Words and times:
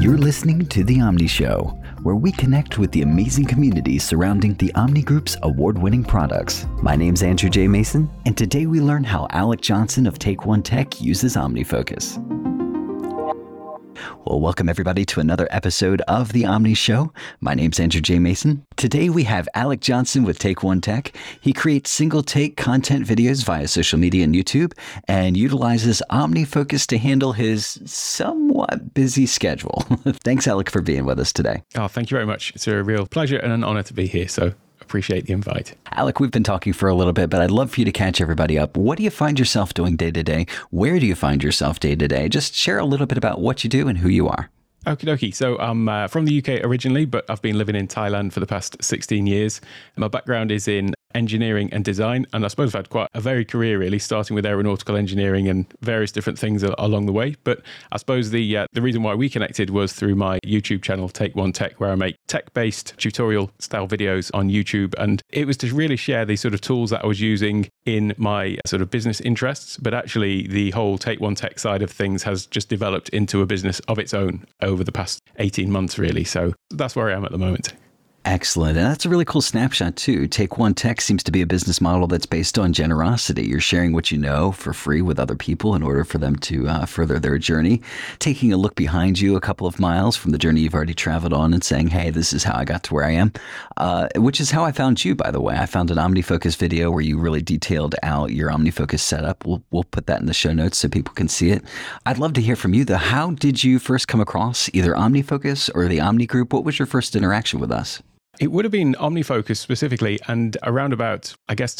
You're 0.00 0.18
listening 0.18 0.66
to 0.66 0.84
The 0.84 1.00
Omni 1.00 1.26
Show, 1.26 1.78
where 2.02 2.14
we 2.14 2.30
connect 2.30 2.78
with 2.78 2.92
the 2.92 3.02
amazing 3.02 3.46
community 3.46 3.98
surrounding 3.98 4.54
the 4.54 4.72
Omni 4.74 5.02
Group's 5.02 5.36
award 5.42 5.78
winning 5.78 6.04
products. 6.04 6.66
My 6.82 6.94
name's 6.94 7.22
Andrew 7.22 7.48
J. 7.48 7.66
Mason, 7.66 8.10
and 8.26 8.36
today 8.36 8.66
we 8.66 8.80
learn 8.80 9.02
how 9.04 9.26
Alec 9.30 9.60
Johnson 9.60 10.06
of 10.06 10.18
Take 10.18 10.44
One 10.44 10.62
Tech 10.62 11.00
uses 11.00 11.36
OmniFocus. 11.36 12.45
Well, 14.24 14.40
welcome 14.40 14.68
everybody 14.68 15.04
to 15.06 15.20
another 15.20 15.48
episode 15.50 16.00
of 16.02 16.32
The 16.32 16.44
Omni 16.44 16.74
Show. 16.74 17.12
My 17.40 17.54
name's 17.54 17.80
Andrew 17.80 18.00
J. 18.00 18.18
Mason. 18.18 18.64
Today 18.76 19.08
we 19.08 19.24
have 19.24 19.48
Alec 19.54 19.80
Johnson 19.80 20.24
with 20.24 20.38
Take 20.38 20.62
One 20.62 20.80
Tech. 20.80 21.16
He 21.40 21.52
creates 21.52 21.90
single 21.90 22.22
take 22.22 22.56
content 22.56 23.06
videos 23.06 23.44
via 23.44 23.68
social 23.68 23.98
media 23.98 24.24
and 24.24 24.34
YouTube 24.34 24.72
and 25.08 25.36
utilizes 25.36 26.02
OmniFocus 26.10 26.86
to 26.88 26.98
handle 26.98 27.32
his 27.32 27.80
somewhat 27.84 28.94
busy 28.94 29.26
schedule. 29.26 29.84
Thanks, 30.24 30.46
Alec, 30.46 30.70
for 30.70 30.82
being 30.82 31.04
with 31.04 31.20
us 31.20 31.32
today. 31.32 31.62
Oh, 31.74 31.88
thank 31.88 32.10
you 32.10 32.16
very 32.16 32.26
much. 32.26 32.52
It's 32.54 32.66
a 32.68 32.82
real 32.82 33.06
pleasure 33.06 33.38
and 33.38 33.52
an 33.52 33.64
honor 33.64 33.82
to 33.84 33.94
be 33.94 34.06
here. 34.06 34.28
So 34.28 34.54
appreciate 34.86 35.26
the 35.26 35.32
invite. 35.32 35.74
Alec, 35.92 36.20
we've 36.20 36.30
been 36.30 36.44
talking 36.44 36.72
for 36.72 36.88
a 36.88 36.94
little 36.94 37.12
bit, 37.12 37.28
but 37.28 37.40
I'd 37.40 37.50
love 37.50 37.72
for 37.72 37.80
you 37.80 37.84
to 37.84 37.92
catch 37.92 38.20
everybody 38.20 38.58
up. 38.58 38.76
What 38.76 38.98
do 38.98 39.04
you 39.04 39.10
find 39.10 39.38
yourself 39.38 39.74
doing 39.74 39.96
day 39.96 40.12
to 40.12 40.22
day? 40.22 40.46
Where 40.70 41.00
do 41.00 41.06
you 41.06 41.16
find 41.16 41.42
yourself 41.42 41.80
day 41.80 41.96
to 41.96 42.08
day? 42.08 42.28
Just 42.28 42.54
share 42.54 42.78
a 42.78 42.84
little 42.84 43.06
bit 43.06 43.18
about 43.18 43.40
what 43.40 43.64
you 43.64 43.70
do 43.70 43.88
and 43.88 43.98
who 43.98 44.08
you 44.08 44.28
are. 44.28 44.48
Okie 44.86 45.04
dokie. 45.04 45.34
So 45.34 45.58
I'm 45.58 45.88
uh, 45.88 46.06
from 46.06 46.26
the 46.26 46.38
UK 46.38 46.64
originally, 46.64 47.04
but 47.06 47.28
I've 47.28 47.42
been 47.42 47.58
living 47.58 47.74
in 47.74 47.88
Thailand 47.88 48.32
for 48.32 48.38
the 48.38 48.46
past 48.46 48.76
16 48.80 49.26
years. 49.26 49.60
My 49.96 50.06
background 50.06 50.52
is 50.52 50.68
in 50.68 50.94
engineering 51.16 51.68
and 51.72 51.84
design. 51.84 52.26
And 52.32 52.44
I 52.44 52.48
suppose 52.48 52.74
I've 52.74 52.80
had 52.80 52.90
quite 52.90 53.08
a 53.14 53.20
varied 53.20 53.48
career, 53.48 53.78
really, 53.78 53.98
starting 53.98 54.34
with 54.34 54.46
aeronautical 54.46 54.96
engineering 54.96 55.48
and 55.48 55.66
various 55.80 56.12
different 56.12 56.38
things 56.38 56.62
along 56.62 57.06
the 57.06 57.12
way. 57.12 57.34
But 57.42 57.62
I 57.90 57.96
suppose 57.96 58.30
the 58.30 58.56
uh, 58.56 58.66
the 58.72 58.82
reason 58.82 59.02
why 59.02 59.14
we 59.14 59.28
connected 59.28 59.70
was 59.70 59.92
through 59.92 60.14
my 60.14 60.38
YouTube 60.46 60.82
channel, 60.82 61.08
Take 61.08 61.34
One 61.34 61.52
Tech, 61.52 61.80
where 61.80 61.90
I 61.90 61.94
make 61.94 62.16
tech 62.26 62.52
based 62.54 62.94
tutorial 62.98 63.50
style 63.58 63.88
videos 63.88 64.30
on 64.34 64.50
YouTube. 64.50 64.94
And 64.98 65.22
it 65.30 65.46
was 65.46 65.56
to 65.58 65.74
really 65.74 65.96
share 65.96 66.24
these 66.24 66.40
sort 66.40 66.54
of 66.54 66.60
tools 66.60 66.90
that 66.90 67.02
I 67.02 67.06
was 67.06 67.20
using 67.20 67.68
in 67.86 68.14
my 68.18 68.58
sort 68.66 68.82
of 68.82 68.90
business 68.90 69.20
interests. 69.20 69.78
But 69.78 69.94
actually, 69.94 70.46
the 70.46 70.70
whole 70.72 70.98
Take 70.98 71.20
One 71.20 71.34
Tech 71.34 71.58
side 71.58 71.82
of 71.82 71.90
things 71.90 72.22
has 72.24 72.46
just 72.46 72.68
developed 72.68 73.08
into 73.10 73.40
a 73.40 73.46
business 73.46 73.80
of 73.88 73.98
its 73.98 74.12
own 74.12 74.44
over 74.60 74.84
the 74.84 74.92
past 74.92 75.20
18 75.38 75.70
months, 75.70 75.98
really. 75.98 76.24
So 76.24 76.52
that's 76.70 76.94
where 76.94 77.10
I 77.10 77.14
am 77.14 77.24
at 77.24 77.32
the 77.32 77.38
moment. 77.38 77.72
Excellent. 78.26 78.76
And 78.76 78.84
that's 78.84 79.06
a 79.06 79.08
really 79.08 79.24
cool 79.24 79.40
snapshot, 79.40 79.94
too. 79.94 80.26
Take 80.26 80.58
One 80.58 80.74
Tech 80.74 81.00
seems 81.00 81.22
to 81.22 81.30
be 81.30 81.42
a 81.42 81.46
business 81.46 81.80
model 81.80 82.08
that's 82.08 82.26
based 82.26 82.58
on 82.58 82.72
generosity. 82.72 83.46
You're 83.46 83.60
sharing 83.60 83.92
what 83.92 84.10
you 84.10 84.18
know 84.18 84.50
for 84.50 84.72
free 84.72 85.00
with 85.00 85.20
other 85.20 85.36
people 85.36 85.76
in 85.76 85.82
order 85.84 86.02
for 86.02 86.18
them 86.18 86.34
to 86.40 86.66
uh, 86.66 86.86
further 86.86 87.20
their 87.20 87.38
journey. 87.38 87.82
Taking 88.18 88.52
a 88.52 88.56
look 88.56 88.74
behind 88.74 89.20
you 89.20 89.36
a 89.36 89.40
couple 89.40 89.68
of 89.68 89.78
miles 89.78 90.16
from 90.16 90.32
the 90.32 90.38
journey 90.38 90.62
you've 90.62 90.74
already 90.74 90.92
traveled 90.92 91.32
on 91.32 91.54
and 91.54 91.62
saying, 91.62 91.86
hey, 91.86 92.10
this 92.10 92.32
is 92.32 92.42
how 92.42 92.56
I 92.56 92.64
got 92.64 92.82
to 92.82 92.94
where 92.94 93.04
I 93.04 93.12
am, 93.12 93.32
uh, 93.76 94.08
which 94.16 94.40
is 94.40 94.50
how 94.50 94.64
I 94.64 94.72
found 94.72 95.04
you, 95.04 95.14
by 95.14 95.30
the 95.30 95.40
way. 95.40 95.56
I 95.56 95.66
found 95.66 95.92
an 95.92 95.98
OmniFocus 95.98 96.56
video 96.56 96.90
where 96.90 97.02
you 97.02 97.20
really 97.20 97.42
detailed 97.42 97.94
out 98.02 98.32
your 98.32 98.50
OmniFocus 98.50 98.98
setup. 98.98 99.46
We'll, 99.46 99.62
we'll 99.70 99.84
put 99.84 100.08
that 100.08 100.18
in 100.18 100.26
the 100.26 100.34
show 100.34 100.52
notes 100.52 100.78
so 100.78 100.88
people 100.88 101.14
can 101.14 101.28
see 101.28 101.52
it. 101.52 101.62
I'd 102.06 102.18
love 102.18 102.32
to 102.32 102.42
hear 102.42 102.56
from 102.56 102.74
you, 102.74 102.84
though. 102.84 102.96
How 102.96 103.30
did 103.30 103.62
you 103.62 103.78
first 103.78 104.08
come 104.08 104.20
across 104.20 104.68
either 104.72 104.94
OmniFocus 104.94 105.70
or 105.76 105.86
the 105.86 106.00
Omni 106.00 106.26
Group? 106.26 106.52
What 106.52 106.64
was 106.64 106.76
your 106.76 106.86
first 106.86 107.14
interaction 107.14 107.60
with 107.60 107.70
us? 107.70 108.02
It 108.38 108.52
would 108.52 108.64
have 108.64 108.72
been 108.72 108.94
OmniFocus 108.94 109.56
specifically, 109.56 110.18
and 110.28 110.56
around 110.62 110.92
about, 110.92 111.34
I 111.48 111.54
guess, 111.54 111.74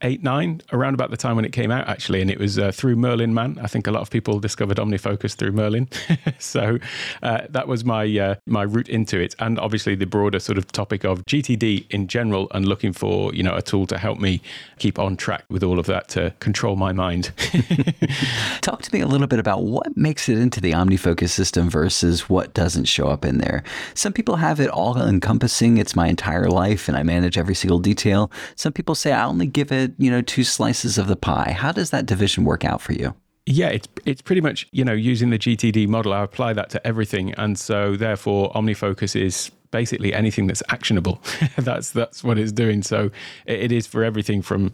2008, 0.00 0.22
9, 0.22 0.62
around 0.72 0.94
about 0.94 1.10
the 1.10 1.16
time 1.16 1.36
when 1.36 1.44
it 1.44 1.52
came 1.52 1.70
out, 1.70 1.88
actually. 1.88 2.20
And 2.20 2.30
it 2.30 2.38
was 2.38 2.58
uh, 2.58 2.72
through 2.72 2.96
Merlin 2.96 3.32
Mann. 3.32 3.58
I 3.62 3.66
think 3.66 3.86
a 3.86 3.90
lot 3.90 4.02
of 4.02 4.10
people 4.10 4.38
discovered 4.40 4.76
OmniFocus 4.76 5.34
through 5.34 5.52
Merlin. 5.52 5.88
so 6.38 6.78
uh, 7.22 7.42
that 7.50 7.68
was 7.68 7.84
my, 7.84 8.04
uh, 8.18 8.34
my 8.46 8.62
route 8.62 8.88
into 8.88 9.18
it. 9.18 9.34
And 9.38 9.58
obviously, 9.58 9.94
the 9.94 10.06
broader 10.06 10.38
sort 10.38 10.58
of 10.58 10.70
topic 10.72 11.04
of 11.04 11.24
GTD 11.24 11.86
in 11.90 12.08
general 12.08 12.48
and 12.52 12.66
looking 12.66 12.92
for, 12.92 13.34
you 13.34 13.42
know, 13.42 13.54
a 13.54 13.62
tool 13.62 13.86
to 13.86 13.98
help 13.98 14.18
me 14.18 14.42
keep 14.78 14.98
on 14.98 15.16
track 15.16 15.44
with 15.48 15.62
all 15.62 15.78
of 15.78 15.86
that 15.86 16.08
to 16.08 16.34
control 16.40 16.76
my 16.76 16.92
mind. 16.92 17.32
Talk 18.60 18.82
to 18.82 18.94
me 18.94 19.00
a 19.00 19.06
little 19.06 19.26
bit 19.26 19.38
about 19.38 19.62
what 19.62 19.96
makes 19.96 20.28
it 20.28 20.38
into 20.38 20.60
the 20.60 20.72
OmniFocus 20.72 21.30
system 21.30 21.70
versus 21.70 22.28
what 22.28 22.54
doesn't 22.54 22.84
show 22.84 23.08
up 23.08 23.24
in 23.24 23.38
there. 23.38 23.62
Some 23.94 24.12
people 24.12 24.36
have 24.36 24.60
it 24.60 24.68
all 24.68 25.00
encompassing 25.00 25.78
it's 25.78 25.96
my 25.96 26.08
entire 26.08 26.48
life 26.48 26.88
and 26.88 26.96
I 26.96 27.02
manage 27.02 27.38
every 27.38 27.54
single 27.54 27.78
detail. 27.78 28.30
Some 28.54 28.72
people 28.72 28.94
say 28.94 29.12
I 29.12 29.24
only 29.24 29.46
give 29.46 29.72
it, 29.72 29.85
you 29.98 30.10
know, 30.10 30.22
two 30.22 30.44
slices 30.44 30.98
of 30.98 31.06
the 31.06 31.16
pie. 31.16 31.54
How 31.56 31.72
does 31.72 31.90
that 31.90 32.06
division 32.06 32.44
work 32.44 32.64
out 32.64 32.80
for 32.80 32.92
you? 32.92 33.14
Yeah, 33.46 33.68
it's 33.68 33.88
it's 34.04 34.22
pretty 34.22 34.40
much 34.40 34.66
you 34.72 34.84
know 34.84 34.92
using 34.92 35.30
the 35.30 35.38
GTD 35.38 35.86
model. 35.86 36.12
I 36.12 36.24
apply 36.24 36.52
that 36.54 36.68
to 36.70 36.84
everything, 36.84 37.32
and 37.34 37.56
so 37.56 37.96
therefore 37.96 38.52
OmniFocus 38.52 39.14
is 39.20 39.52
basically 39.70 40.12
anything 40.12 40.46
that's 40.46 40.62
actionable. 40.68 41.20
that's 41.56 41.90
that's 41.90 42.24
what 42.24 42.38
it's 42.38 42.50
doing. 42.50 42.82
So 42.82 43.10
it, 43.46 43.60
it 43.60 43.72
is 43.72 43.86
for 43.86 44.02
everything 44.02 44.42
from 44.42 44.72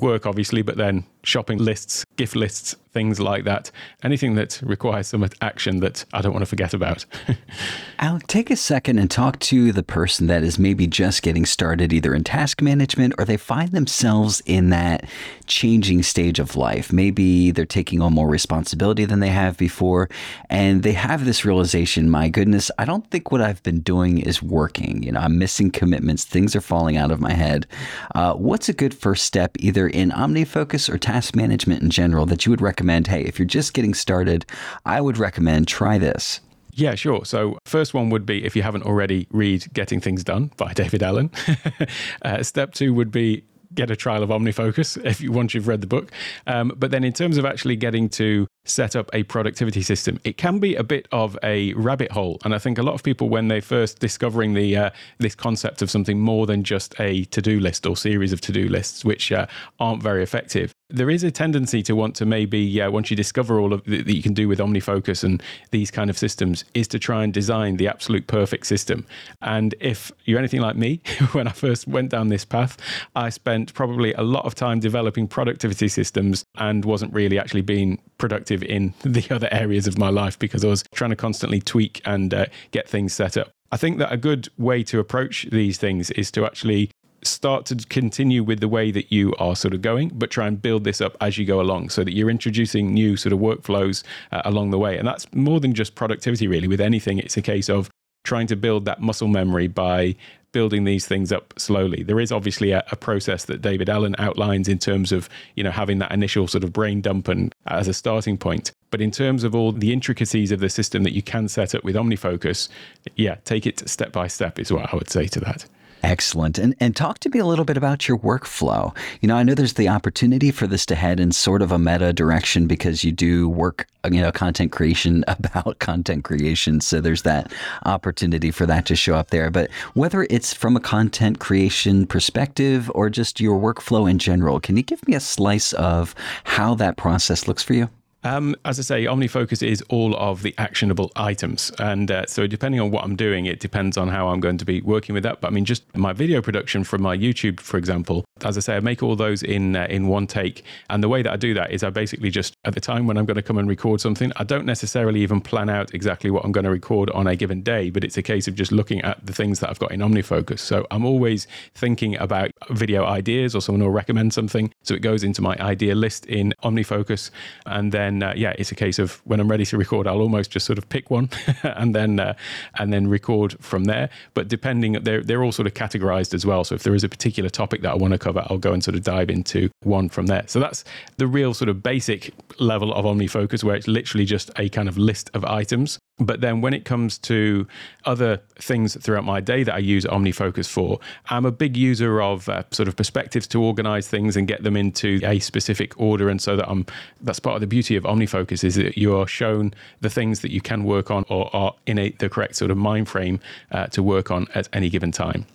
work, 0.00 0.26
obviously, 0.26 0.62
but 0.62 0.76
then 0.76 1.04
shopping 1.22 1.58
lists, 1.58 2.04
gift 2.16 2.34
lists, 2.34 2.74
things 2.98 3.20
like 3.20 3.44
that. 3.44 3.70
Anything 4.02 4.34
that 4.34 4.60
requires 4.60 5.06
some 5.06 5.24
action 5.40 5.78
that 5.78 6.04
I 6.12 6.20
don't 6.20 6.32
want 6.32 6.42
to 6.42 6.46
forget 6.46 6.74
about. 6.74 7.06
Alec, 8.00 8.26
take 8.26 8.50
a 8.50 8.56
second 8.56 8.98
and 8.98 9.08
talk 9.08 9.38
to 9.52 9.70
the 9.70 9.84
person 9.84 10.26
that 10.26 10.42
is 10.42 10.58
maybe 10.58 10.88
just 10.88 11.22
getting 11.22 11.46
started 11.46 11.92
either 11.92 12.12
in 12.12 12.24
task 12.24 12.60
management 12.60 13.14
or 13.16 13.24
they 13.24 13.36
find 13.36 13.70
themselves 13.70 14.42
in 14.46 14.70
that 14.70 15.08
changing 15.46 16.02
stage 16.02 16.40
of 16.40 16.56
life. 16.56 16.92
Maybe 16.92 17.52
they're 17.52 17.64
taking 17.64 18.02
on 18.02 18.14
more 18.14 18.28
responsibility 18.28 19.04
than 19.04 19.20
they 19.20 19.28
have 19.28 19.56
before 19.56 20.08
and 20.50 20.82
they 20.82 20.94
have 20.94 21.24
this 21.24 21.44
realization, 21.44 22.10
my 22.10 22.28
goodness, 22.28 22.68
I 22.78 22.84
don't 22.84 23.08
think 23.12 23.30
what 23.30 23.40
I've 23.40 23.62
been 23.62 23.80
doing 23.80 24.18
is 24.18 24.42
working. 24.42 25.04
You 25.04 25.12
know, 25.12 25.20
I'm 25.20 25.38
missing 25.38 25.70
commitments, 25.70 26.24
things 26.24 26.56
are 26.56 26.60
falling 26.60 26.96
out 26.96 27.12
of 27.12 27.20
my 27.20 27.32
head. 27.32 27.68
Uh, 28.16 28.34
what's 28.34 28.68
a 28.68 28.72
good 28.72 28.92
first 28.92 29.24
step 29.24 29.52
either 29.60 29.86
in 29.86 30.10
OmniFocus 30.10 30.92
or 30.92 30.98
task 30.98 31.36
management 31.36 31.80
in 31.80 31.90
general 31.90 32.26
that 32.26 32.44
you 32.44 32.50
would 32.50 32.60
recommend? 32.60 32.87
Hey, 32.88 33.22
if 33.22 33.38
you're 33.38 33.46
just 33.46 33.74
getting 33.74 33.94
started, 33.94 34.46
I 34.84 35.00
would 35.00 35.18
recommend 35.18 35.68
try 35.68 35.98
this. 35.98 36.40
Yeah, 36.72 36.94
sure. 36.94 37.24
So, 37.24 37.58
first 37.66 37.92
one 37.92 38.08
would 38.10 38.24
be 38.24 38.44
if 38.44 38.54
you 38.54 38.62
haven't 38.62 38.84
already, 38.84 39.26
read 39.30 39.66
Getting 39.72 40.00
Things 40.00 40.22
Done 40.22 40.52
by 40.56 40.72
David 40.74 41.02
Allen. 41.02 41.30
uh, 42.22 42.42
step 42.42 42.72
two 42.72 42.94
would 42.94 43.10
be 43.10 43.44
get 43.74 43.90
a 43.90 43.96
trial 43.96 44.22
of 44.22 44.30
OmniFocus 44.30 45.04
if 45.04 45.20
you 45.20 45.30
once 45.30 45.54
you've 45.54 45.68
read 45.68 45.80
the 45.80 45.86
book. 45.86 46.10
Um, 46.46 46.72
but 46.76 46.90
then, 46.90 47.04
in 47.04 47.12
terms 47.12 47.36
of 47.36 47.44
actually 47.44 47.76
getting 47.76 48.08
to 48.10 48.46
set 48.64 48.94
up 48.94 49.10
a 49.12 49.24
productivity 49.24 49.82
system, 49.82 50.20
it 50.24 50.36
can 50.36 50.60
be 50.60 50.76
a 50.76 50.84
bit 50.84 51.08
of 51.10 51.36
a 51.42 51.72
rabbit 51.74 52.12
hole. 52.12 52.38
And 52.44 52.54
I 52.54 52.58
think 52.58 52.78
a 52.78 52.82
lot 52.82 52.94
of 52.94 53.02
people, 53.02 53.28
when 53.28 53.48
they're 53.48 53.60
first 53.60 53.98
discovering 53.98 54.54
the 54.54 54.76
uh, 54.76 54.90
this 55.18 55.34
concept 55.34 55.82
of 55.82 55.90
something 55.90 56.20
more 56.20 56.46
than 56.46 56.62
just 56.62 56.94
a 57.00 57.24
to 57.24 57.42
do 57.42 57.60
list 57.60 57.86
or 57.86 57.96
series 57.96 58.32
of 58.32 58.40
to 58.42 58.52
do 58.52 58.68
lists, 58.68 59.04
which 59.04 59.32
uh, 59.32 59.46
aren't 59.80 60.02
very 60.02 60.22
effective, 60.22 60.72
there 60.90 61.10
is 61.10 61.22
a 61.22 61.30
tendency 61.30 61.82
to 61.82 61.94
want 61.94 62.14
to 62.16 62.24
maybe, 62.24 62.58
yeah, 62.60 62.88
once 62.88 63.10
you 63.10 63.16
discover 63.16 63.60
all 63.60 63.72
of 63.72 63.84
that 63.84 64.06
you 64.06 64.22
can 64.22 64.32
do 64.32 64.48
with 64.48 64.58
OmniFocus 64.58 65.22
and 65.22 65.42
these 65.70 65.90
kind 65.90 66.08
of 66.08 66.16
systems, 66.16 66.64
is 66.74 66.88
to 66.88 66.98
try 66.98 67.24
and 67.24 67.32
design 67.32 67.76
the 67.76 67.88
absolute 67.88 68.26
perfect 68.26 68.66
system. 68.66 69.06
And 69.42 69.74
if 69.80 70.10
you're 70.24 70.38
anything 70.38 70.60
like 70.60 70.76
me, 70.76 71.00
when 71.32 71.46
I 71.46 71.52
first 71.52 71.86
went 71.86 72.10
down 72.10 72.28
this 72.28 72.44
path, 72.44 72.78
I 73.14 73.28
spent 73.28 73.74
probably 73.74 74.14
a 74.14 74.22
lot 74.22 74.46
of 74.46 74.54
time 74.54 74.80
developing 74.80 75.28
productivity 75.28 75.88
systems 75.88 76.44
and 76.56 76.84
wasn't 76.84 77.12
really 77.12 77.38
actually 77.38 77.62
being 77.62 78.00
productive 78.16 78.62
in 78.62 78.94
the 79.02 79.26
other 79.30 79.48
areas 79.52 79.86
of 79.86 79.98
my 79.98 80.08
life 80.08 80.38
because 80.38 80.64
I 80.64 80.68
was 80.68 80.84
trying 80.94 81.10
to 81.10 81.16
constantly 81.16 81.60
tweak 81.60 82.00
and 82.06 82.32
uh, 82.32 82.46
get 82.70 82.88
things 82.88 83.12
set 83.12 83.36
up. 83.36 83.50
I 83.70 83.76
think 83.76 83.98
that 83.98 84.10
a 84.10 84.16
good 84.16 84.48
way 84.56 84.82
to 84.84 84.98
approach 84.98 85.46
these 85.50 85.76
things 85.76 86.10
is 86.12 86.30
to 86.32 86.46
actually 86.46 86.90
start 87.28 87.66
to 87.66 87.76
continue 87.76 88.42
with 88.42 88.60
the 88.60 88.68
way 88.68 88.90
that 88.90 89.12
you 89.12 89.34
are 89.38 89.54
sort 89.54 89.74
of 89.74 89.82
going, 89.82 90.10
but 90.14 90.30
try 90.30 90.46
and 90.46 90.60
build 90.60 90.84
this 90.84 91.00
up 91.00 91.16
as 91.20 91.38
you 91.38 91.44
go 91.44 91.60
along 91.60 91.90
so 91.90 92.04
that 92.04 92.14
you're 92.14 92.30
introducing 92.30 92.92
new 92.92 93.16
sort 93.16 93.32
of 93.32 93.38
workflows 93.38 94.02
uh, 94.32 94.42
along 94.44 94.70
the 94.70 94.78
way. 94.78 94.98
And 94.98 95.06
that's 95.06 95.32
more 95.34 95.60
than 95.60 95.74
just 95.74 95.94
productivity, 95.94 96.46
really. 96.46 96.68
With 96.68 96.80
anything, 96.80 97.18
it's 97.18 97.36
a 97.36 97.42
case 97.42 97.68
of 97.68 97.90
trying 98.24 98.46
to 98.46 98.56
build 98.56 98.84
that 98.84 99.00
muscle 99.00 99.28
memory 99.28 99.68
by 99.68 100.14
building 100.52 100.84
these 100.84 101.06
things 101.06 101.30
up 101.30 101.54
slowly. 101.58 102.02
There 102.02 102.20
is 102.20 102.32
obviously 102.32 102.72
a, 102.72 102.82
a, 102.90 102.96
process 102.96 103.44
that 103.46 103.60
David 103.60 103.88
Allen 103.88 104.14
outlines 104.18 104.68
in 104.68 104.78
terms 104.78 105.12
of, 105.12 105.28
you 105.56 105.62
know, 105.62 105.70
having 105.70 105.98
that 105.98 106.12
initial 106.12 106.48
sort 106.48 106.64
of 106.64 106.72
brain 106.72 107.00
dump 107.00 107.28
and 107.28 107.54
as 107.66 107.88
a 107.88 107.94
starting 107.94 108.38
point. 108.38 108.72
But 108.90 109.00
in 109.00 109.10
terms 109.10 109.44
of 109.44 109.54
all 109.54 109.72
the 109.72 109.92
intricacies 109.92 110.50
of 110.50 110.60
the 110.60 110.70
system 110.70 111.02
that 111.02 111.12
you 111.12 111.22
can 111.22 111.48
set 111.48 111.74
up 111.74 111.84
with 111.84 111.96
OmniFocus, 111.96 112.68
yeah, 113.16 113.36
take 113.44 113.66
it 113.66 113.86
step 113.88 114.12
by 114.12 114.26
step 114.26 114.58
is 114.58 114.72
what 114.72 114.92
I 114.92 114.96
would 114.96 115.10
say 115.10 115.26
to 115.26 115.40
that. 115.40 115.66
Excellent. 116.02 116.58
And 116.58 116.74
and 116.78 116.94
talk 116.94 117.18
to 117.20 117.28
me 117.30 117.38
a 117.38 117.46
little 117.46 117.64
bit 117.64 117.76
about 117.76 118.06
your 118.06 118.18
workflow. 118.18 118.96
You 119.20 119.28
know, 119.28 119.36
I 119.36 119.42
know 119.42 119.54
there's 119.54 119.74
the 119.74 119.88
opportunity 119.88 120.50
for 120.50 120.66
this 120.66 120.86
to 120.86 120.94
head 120.94 121.18
in 121.18 121.32
sort 121.32 121.60
of 121.60 121.72
a 121.72 121.78
meta 121.78 122.12
direction 122.12 122.66
because 122.66 123.02
you 123.02 123.10
do 123.10 123.48
work, 123.48 123.86
you 124.08 124.20
know, 124.20 124.30
content 124.30 124.70
creation 124.70 125.24
about 125.28 125.80
content 125.80 126.24
creation. 126.24 126.80
So 126.80 127.00
there's 127.00 127.22
that 127.22 127.52
opportunity 127.84 128.50
for 128.50 128.64
that 128.66 128.86
to 128.86 128.96
show 128.96 129.16
up 129.16 129.30
there. 129.30 129.50
But 129.50 129.70
whether 129.94 130.26
it's 130.30 130.54
from 130.54 130.76
a 130.76 130.80
content 130.80 131.40
creation 131.40 132.06
perspective 132.06 132.90
or 132.94 133.10
just 133.10 133.40
your 133.40 133.58
workflow 133.58 134.08
in 134.08 134.18
general, 134.18 134.60
can 134.60 134.76
you 134.76 134.82
give 134.82 135.06
me 135.08 135.14
a 135.14 135.20
slice 135.20 135.72
of 135.72 136.14
how 136.44 136.74
that 136.76 136.96
process 136.96 137.48
looks 137.48 137.62
for 137.62 137.74
you? 137.74 137.90
Um, 138.24 138.56
as 138.64 138.78
I 138.78 138.82
say, 138.82 139.04
OmniFocus 139.04 139.66
is 139.66 139.82
all 139.88 140.16
of 140.16 140.42
the 140.42 140.54
actionable 140.58 141.12
items. 141.14 141.70
And 141.78 142.10
uh, 142.10 142.26
so, 142.26 142.46
depending 142.46 142.80
on 142.80 142.90
what 142.90 143.04
I'm 143.04 143.14
doing, 143.14 143.46
it 143.46 143.60
depends 143.60 143.96
on 143.96 144.08
how 144.08 144.28
I'm 144.28 144.40
going 144.40 144.58
to 144.58 144.64
be 144.64 144.80
working 144.80 145.14
with 145.14 145.22
that. 145.22 145.40
But 145.40 145.48
I 145.48 145.50
mean, 145.50 145.64
just 145.64 145.84
my 145.96 146.12
video 146.12 146.42
production 146.42 146.82
from 146.82 147.02
my 147.02 147.16
YouTube, 147.16 147.60
for 147.60 147.76
example, 147.76 148.24
as 148.44 148.56
I 148.56 148.60
say, 148.60 148.76
I 148.76 148.80
make 148.80 149.02
all 149.02 149.14
those 149.14 149.42
in 149.42 149.76
uh, 149.76 149.86
in 149.88 150.08
one 150.08 150.26
take. 150.26 150.64
And 150.90 151.02
the 151.02 151.08
way 151.08 151.22
that 151.22 151.32
I 151.32 151.36
do 151.36 151.54
that 151.54 151.70
is 151.70 151.84
I 151.84 151.90
basically 151.90 152.30
just, 152.30 152.54
at 152.64 152.74
the 152.74 152.80
time 152.80 153.06
when 153.06 153.16
I'm 153.16 153.24
going 153.24 153.36
to 153.36 153.42
come 153.42 153.58
and 153.58 153.68
record 153.68 154.00
something, 154.00 154.32
I 154.36 154.44
don't 154.44 154.66
necessarily 154.66 155.20
even 155.20 155.40
plan 155.40 155.68
out 155.68 155.94
exactly 155.94 156.30
what 156.30 156.44
I'm 156.44 156.52
going 156.52 156.64
to 156.64 156.70
record 156.70 157.10
on 157.10 157.26
a 157.28 157.36
given 157.36 157.62
day, 157.62 157.90
but 157.90 158.02
it's 158.02 158.16
a 158.16 158.22
case 158.22 158.48
of 158.48 158.56
just 158.56 158.72
looking 158.72 159.00
at 159.02 159.24
the 159.24 159.32
things 159.32 159.60
that 159.60 159.70
I've 159.70 159.78
got 159.78 159.92
in 159.92 160.00
OmniFocus. 160.00 160.58
So, 160.58 160.86
I'm 160.90 161.04
always 161.04 161.46
thinking 161.74 162.16
about 162.16 162.50
video 162.70 163.04
ideas 163.04 163.54
or 163.54 163.60
someone 163.60 163.82
will 163.82 163.90
recommend 163.90 164.34
something. 164.34 164.72
So, 164.82 164.94
it 164.94 165.02
goes 165.02 165.22
into 165.22 165.40
my 165.40 165.56
idea 165.60 165.94
list 165.94 166.26
in 166.26 166.52
OmniFocus. 166.64 167.30
And 167.66 167.92
then 167.92 168.07
then 168.08 168.22
uh, 168.22 168.32
yeah, 168.36 168.54
it's 168.58 168.72
a 168.72 168.74
case 168.74 168.98
of 168.98 169.20
when 169.24 169.40
I'm 169.40 169.48
ready 169.48 169.66
to 169.66 169.76
record, 169.76 170.06
I'll 170.06 170.20
almost 170.20 170.50
just 170.50 170.64
sort 170.64 170.78
of 170.78 170.88
pick 170.88 171.10
one 171.10 171.28
and 171.62 171.94
then 171.94 172.18
uh, 172.18 172.34
and 172.78 172.92
then 172.92 173.08
record 173.08 173.56
from 173.60 173.84
there. 173.84 174.08
But 174.34 174.48
depending, 174.48 174.92
they're 174.92 175.22
they're 175.22 175.44
all 175.44 175.52
sort 175.52 175.66
of 175.66 175.74
categorized 175.74 176.34
as 176.34 176.46
well. 176.46 176.64
So 176.64 176.74
if 176.74 176.82
there 176.82 176.94
is 176.94 177.04
a 177.04 177.08
particular 177.08 177.50
topic 177.50 177.82
that 177.82 177.90
I 177.90 177.94
want 177.94 178.12
to 178.12 178.18
cover, 178.18 178.44
I'll 178.48 178.58
go 178.58 178.72
and 178.72 178.82
sort 178.82 178.96
of 178.96 179.02
dive 179.02 179.30
into 179.30 179.70
one 179.82 180.08
from 180.08 180.26
there. 180.26 180.44
So 180.46 180.60
that's 180.60 180.84
the 181.16 181.26
real 181.26 181.52
sort 181.54 181.68
of 181.68 181.82
basic 181.82 182.32
level 182.58 182.92
of 182.92 183.04
OmniFocus, 183.04 183.62
where 183.62 183.76
it's 183.76 183.88
literally 183.88 184.24
just 184.24 184.50
a 184.56 184.68
kind 184.68 184.88
of 184.88 184.96
list 184.96 185.30
of 185.34 185.44
items 185.44 185.98
but 186.20 186.40
then 186.40 186.60
when 186.60 186.74
it 186.74 186.84
comes 186.84 187.18
to 187.18 187.66
other 188.04 188.40
things 188.56 188.96
throughout 189.00 189.24
my 189.24 189.40
day 189.40 189.62
that 189.62 189.74
I 189.74 189.78
use 189.78 190.04
OmniFocus 190.04 190.68
for, 190.68 190.98
I'm 191.26 191.46
a 191.46 191.52
big 191.52 191.76
user 191.76 192.20
of 192.20 192.48
uh, 192.48 192.64
sort 192.70 192.88
of 192.88 192.96
perspectives 192.96 193.46
to 193.48 193.62
organize 193.62 194.08
things 194.08 194.36
and 194.36 194.48
get 194.48 194.62
them 194.62 194.76
into 194.76 195.20
a 195.22 195.38
specific 195.38 195.98
order. 196.00 196.28
And 196.28 196.40
so 196.40 196.56
that 196.56 196.68
I'm, 196.68 196.86
that's 197.20 197.38
part 197.38 197.54
of 197.54 197.60
the 197.60 197.66
beauty 197.66 197.96
of 197.96 198.04
OmniFocus 198.04 198.64
is 198.64 198.74
that 198.74 198.98
you 198.98 199.16
are 199.16 199.26
shown 199.26 199.72
the 200.00 200.10
things 200.10 200.40
that 200.40 200.50
you 200.50 200.60
can 200.60 200.84
work 200.84 201.10
on 201.10 201.24
or 201.28 201.54
are 201.54 201.74
in 201.86 201.98
a, 201.98 202.10
the 202.10 202.28
correct 202.28 202.56
sort 202.56 202.70
of 202.70 202.76
mind 202.76 203.08
frame 203.08 203.40
uh, 203.70 203.86
to 203.86 204.02
work 204.02 204.30
on 204.30 204.46
at 204.54 204.68
any 204.72 204.90
given 204.90 205.12
time. 205.12 205.46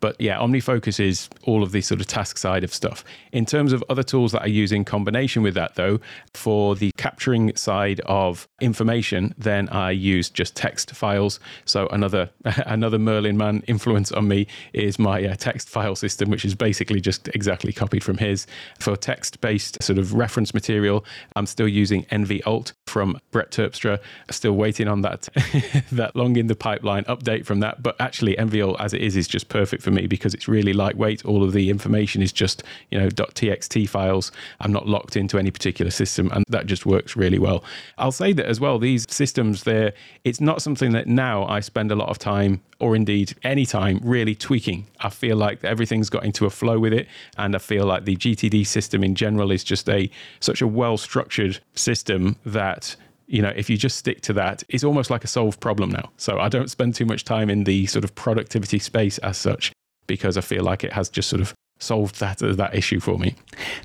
But 0.00 0.20
yeah, 0.20 0.38
OmniFocus 0.38 1.00
is 1.00 1.28
all 1.42 1.62
of 1.62 1.72
the 1.72 1.80
sort 1.80 2.00
of 2.00 2.06
task 2.06 2.38
side 2.38 2.64
of 2.64 2.72
stuff. 2.72 3.04
In 3.32 3.44
terms 3.44 3.72
of 3.72 3.82
other 3.88 4.02
tools 4.02 4.32
that 4.32 4.42
I 4.42 4.46
use 4.46 4.72
in 4.72 4.84
combination 4.84 5.42
with 5.42 5.54
that, 5.54 5.74
though, 5.74 6.00
for 6.34 6.76
the 6.76 6.92
capturing 6.96 7.54
side 7.56 8.00
of 8.06 8.48
information, 8.60 9.34
then 9.36 9.68
I 9.70 9.90
use 9.90 10.30
just 10.30 10.54
text 10.54 10.92
files. 10.92 11.40
So 11.64 11.88
another 11.88 12.30
another 12.44 12.98
Merlin 12.98 13.36
Mann 13.36 13.62
influence 13.66 14.12
on 14.12 14.28
me 14.28 14.46
is 14.72 14.98
my 14.98 15.24
uh, 15.24 15.34
text 15.34 15.68
file 15.68 15.96
system, 15.96 16.30
which 16.30 16.44
is 16.44 16.54
basically 16.54 17.00
just 17.00 17.28
exactly 17.28 17.72
copied 17.72 18.04
from 18.04 18.18
his. 18.18 18.46
For 18.78 18.96
text-based 18.96 19.82
sort 19.82 19.98
of 19.98 20.14
reference 20.14 20.54
material, 20.54 21.04
I'm 21.36 21.46
still 21.46 21.68
using 21.68 22.04
nvALT 22.06 22.72
from 22.86 23.18
Brett 23.30 23.50
Terpstra. 23.50 23.98
Still 24.30 24.52
waiting 24.52 24.88
on 24.88 25.02
that 25.02 25.28
that 25.92 26.14
long 26.14 26.36
in 26.36 26.46
the 26.46 26.56
pipeline 26.56 27.04
update 27.04 27.44
from 27.46 27.60
that. 27.60 27.82
But 27.82 27.96
actually, 28.00 28.36
nvALT 28.36 28.76
as 28.78 28.94
it 28.94 29.02
is 29.02 29.16
is 29.16 29.26
just 29.26 29.48
perfect 29.48 29.82
for 29.82 29.87
me 29.90 30.06
because 30.06 30.34
it's 30.34 30.48
really 30.48 30.72
lightweight. 30.72 31.24
All 31.24 31.42
of 31.42 31.52
the 31.52 31.70
information 31.70 32.22
is 32.22 32.32
just, 32.32 32.62
you 32.90 32.98
know, 32.98 33.08
.txt 33.08 33.88
files. 33.88 34.32
I'm 34.60 34.72
not 34.72 34.86
locked 34.86 35.16
into 35.16 35.38
any 35.38 35.50
particular 35.50 35.90
system 35.90 36.30
and 36.32 36.44
that 36.48 36.66
just 36.66 36.86
works 36.86 37.16
really 37.16 37.38
well. 37.38 37.64
I'll 37.98 38.12
say 38.12 38.32
that 38.32 38.46
as 38.46 38.60
well, 38.60 38.78
these 38.78 39.06
systems 39.10 39.64
there, 39.64 39.92
it's 40.24 40.40
not 40.40 40.62
something 40.62 40.92
that 40.92 41.06
now 41.06 41.46
I 41.46 41.60
spend 41.60 41.90
a 41.90 41.96
lot 41.96 42.08
of 42.08 42.18
time 42.18 42.62
or 42.80 42.94
indeed 42.94 43.34
any 43.42 43.66
time 43.66 44.00
really 44.02 44.34
tweaking. 44.34 44.86
I 45.00 45.10
feel 45.10 45.36
like 45.36 45.64
everything's 45.64 46.10
got 46.10 46.24
into 46.24 46.46
a 46.46 46.50
flow 46.50 46.78
with 46.78 46.92
it 46.92 47.08
and 47.36 47.54
I 47.54 47.58
feel 47.58 47.84
like 47.86 48.04
the 48.04 48.16
GTD 48.16 48.66
system 48.66 49.02
in 49.02 49.14
general 49.14 49.50
is 49.50 49.64
just 49.64 49.88
a 49.88 50.10
such 50.40 50.62
a 50.62 50.66
well 50.66 50.96
structured 50.96 51.60
system 51.74 52.36
that 52.44 52.96
you 53.28 53.42
know, 53.42 53.52
if 53.54 53.68
you 53.68 53.76
just 53.76 53.98
stick 53.98 54.22
to 54.22 54.32
that, 54.32 54.62
it's 54.68 54.82
almost 54.82 55.10
like 55.10 55.22
a 55.22 55.26
solved 55.26 55.60
problem 55.60 55.90
now. 55.90 56.10
So 56.16 56.38
I 56.38 56.48
don't 56.48 56.70
spend 56.70 56.94
too 56.94 57.04
much 57.04 57.24
time 57.24 57.50
in 57.50 57.64
the 57.64 57.86
sort 57.86 58.04
of 58.04 58.14
productivity 58.14 58.78
space 58.78 59.18
as 59.18 59.36
such 59.36 59.70
because 60.08 60.36
I 60.36 60.40
feel 60.40 60.64
like 60.64 60.82
it 60.82 60.92
has 60.92 61.08
just 61.08 61.28
sort 61.28 61.40
of 61.40 61.54
solved 61.78 62.18
that 62.20 62.38
that 62.38 62.74
issue 62.74 63.00
for 63.00 63.18
me. 63.18 63.34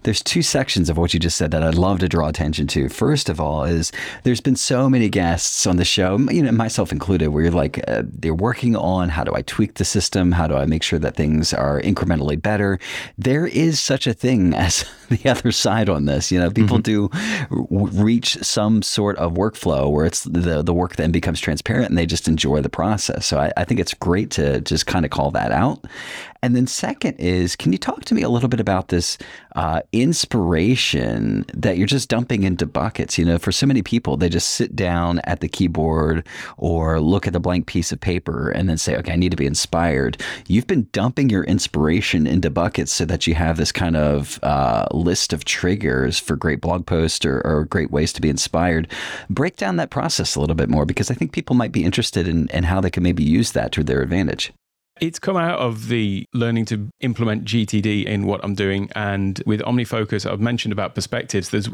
There's 0.04 0.22
two 0.22 0.42
sections 0.42 0.90
of 0.90 0.98
what 0.98 1.14
you 1.14 1.20
just 1.20 1.38
said 1.38 1.52
that 1.52 1.64
I'd 1.64 1.76
love 1.76 2.00
to 2.00 2.10
draw 2.10 2.28
attention 2.28 2.68
to. 2.68 2.90
First 2.90 3.30
of 3.30 3.40
all, 3.40 3.64
is 3.64 3.92
there's 4.24 4.42
been 4.42 4.56
so 4.56 4.90
many 4.90 5.10
guests 5.10 5.66
on 5.66 5.78
the 5.78 5.86
show, 5.86 6.18
you 6.30 6.44
know, 6.44 6.52
myself 6.52 6.92
included, 6.92 7.30
where 7.30 7.44
you're 7.44 7.52
like 7.52 7.84
uh, 7.88 8.04
they're 8.06 8.34
working 8.34 8.76
on 8.76 9.10
how 9.10 9.24
do 9.24 9.34
I 9.36 9.42
tweak 9.44 9.76
the 9.76 9.86
system, 9.86 10.32
how 10.32 10.48
do 10.48 10.56
I 10.56 10.66
make 10.66 10.84
sure 10.84 11.00
that 11.00 11.16
things 11.16 11.54
are 11.54 11.82
incrementally 11.82 12.42
better. 12.42 12.80
There 13.18 13.48
is 13.48 13.80
such 13.80 14.08
a 14.08 14.14
thing 14.14 14.54
as 14.56 14.86
the 15.10 15.30
other 15.30 15.52
side 15.52 15.90
on 15.90 16.06
this. 16.06 16.32
You 16.32 16.40
know, 16.40 16.52
people 16.52 16.80
mm-hmm. 16.80 17.64
do 17.64 17.98
reach 18.04 18.38
some 18.42 18.82
sort 18.82 19.18
of 19.18 19.34
workflow 19.34 19.92
where 19.92 20.06
it's 20.06 20.24
the 20.24 20.64
the 20.64 20.74
work 20.74 20.96
then 20.96 21.12
becomes 21.12 21.40
transparent 21.40 21.90
and 21.90 21.98
they 21.98 22.06
just 22.06 22.28
enjoy 22.28 22.62
the 22.62 22.70
process. 22.70 23.26
So 23.26 23.40
I, 23.40 23.52
I 23.58 23.64
think 23.64 23.80
it's 23.80 23.94
great 23.94 24.32
to 24.32 24.62
just 24.62 24.88
kind 24.88 25.06
of 25.06 25.12
call 25.12 25.32
that 25.32 25.52
out. 25.52 25.86
And 26.44 26.58
then 26.58 26.68
second 26.68 27.16
is, 27.20 27.56
can 27.56 27.72
you 27.72 27.78
talk 27.84 28.06
to 28.06 28.16
me 28.16 28.22
a 28.22 28.30
little 28.30 28.48
bit 28.48 28.62
about 28.62 28.88
this 28.88 29.18
uh, 29.56 29.82
inspiration 29.92 31.46
that 31.54 31.78
you're 31.78 31.86
just 31.86 32.10
dumping 32.10 32.44
into 32.44 32.66
buckets? 32.66 33.18
You 33.18 33.26
know, 33.26 33.38
for 33.38 33.52
so 33.52 33.68
many 33.68 33.82
people, 33.82 34.16
they 34.16 34.30
just 34.30 34.52
sit 34.52 34.76
down 34.76 35.20
at 35.26 35.42
the 35.42 35.50
keyboard 35.50 36.26
or 36.58 37.02
look 37.02 37.28
at 37.28 37.34
the 37.34 37.42
blank 37.42 37.68
piece 37.68 37.92
of 37.92 38.00
paper 38.00 38.50
and 38.50 38.70
then 38.70 38.78
say, 38.78 38.96
okay, 38.96 39.12
I 39.12 39.18
need 39.18 39.32
to 39.32 39.38
be 39.38 39.46
inspired. 39.46 40.22
You've 40.48 40.68
been 40.68 40.88
dumping 40.94 41.30
your 41.30 41.44
inspiration 41.44 42.26
into 42.26 42.50
buckets 42.50 42.94
so 42.94 43.04
that 43.06 43.28
you 43.28 43.36
have 43.36 43.58
this 43.58 43.74
kind 43.74 43.98
of 43.98 44.40
uh, 44.44 44.86
list 44.92 45.34
of 45.34 45.44
triggers 45.44 46.18
for 46.18 46.38
great 46.38 46.62
blog 46.62 46.86
posts 46.86 47.26
or, 47.26 47.42
or, 47.44 47.66
great 47.66 47.92
ways 47.92 48.14
to 48.14 48.22
be 48.22 48.30
inspired. 48.30 48.88
Break 49.30 49.58
down 49.58 49.78
that 49.78 49.90
process 49.90 50.36
a 50.36 50.40
little 50.40 50.56
bit 50.56 50.70
more 50.70 50.86
because 50.86 51.10
I 51.12 51.16
think 51.16 51.32
people 51.32 51.56
might 51.56 51.72
be 51.72 51.84
interested 51.84 52.28
in, 52.28 52.48
in 52.50 52.64
how 52.64 52.80
they 52.82 52.90
can 52.90 53.04
maybe 53.04 53.24
use 53.24 53.52
that 53.54 53.72
to 53.74 53.84
their 53.84 54.02
advantage. 54.02 54.54
It's 55.02 55.20
come 55.20 55.36
out 55.36 55.60
of 55.60 55.88
the 55.88 56.26
learning 56.34 56.66
to 56.66 56.88
implement 57.02 57.46
GTD 57.46 58.06
in 58.06 58.26
what 58.26 58.42
I'm 58.44 58.54
doing. 58.54 58.90
And 58.96 59.42
with 59.46 59.62
OmniFocus, 59.62 60.30
I've 60.30 60.40
mentioned 60.40 60.72
about 60.72 60.94
perspectives. 60.94 61.50
There's, 61.50 61.68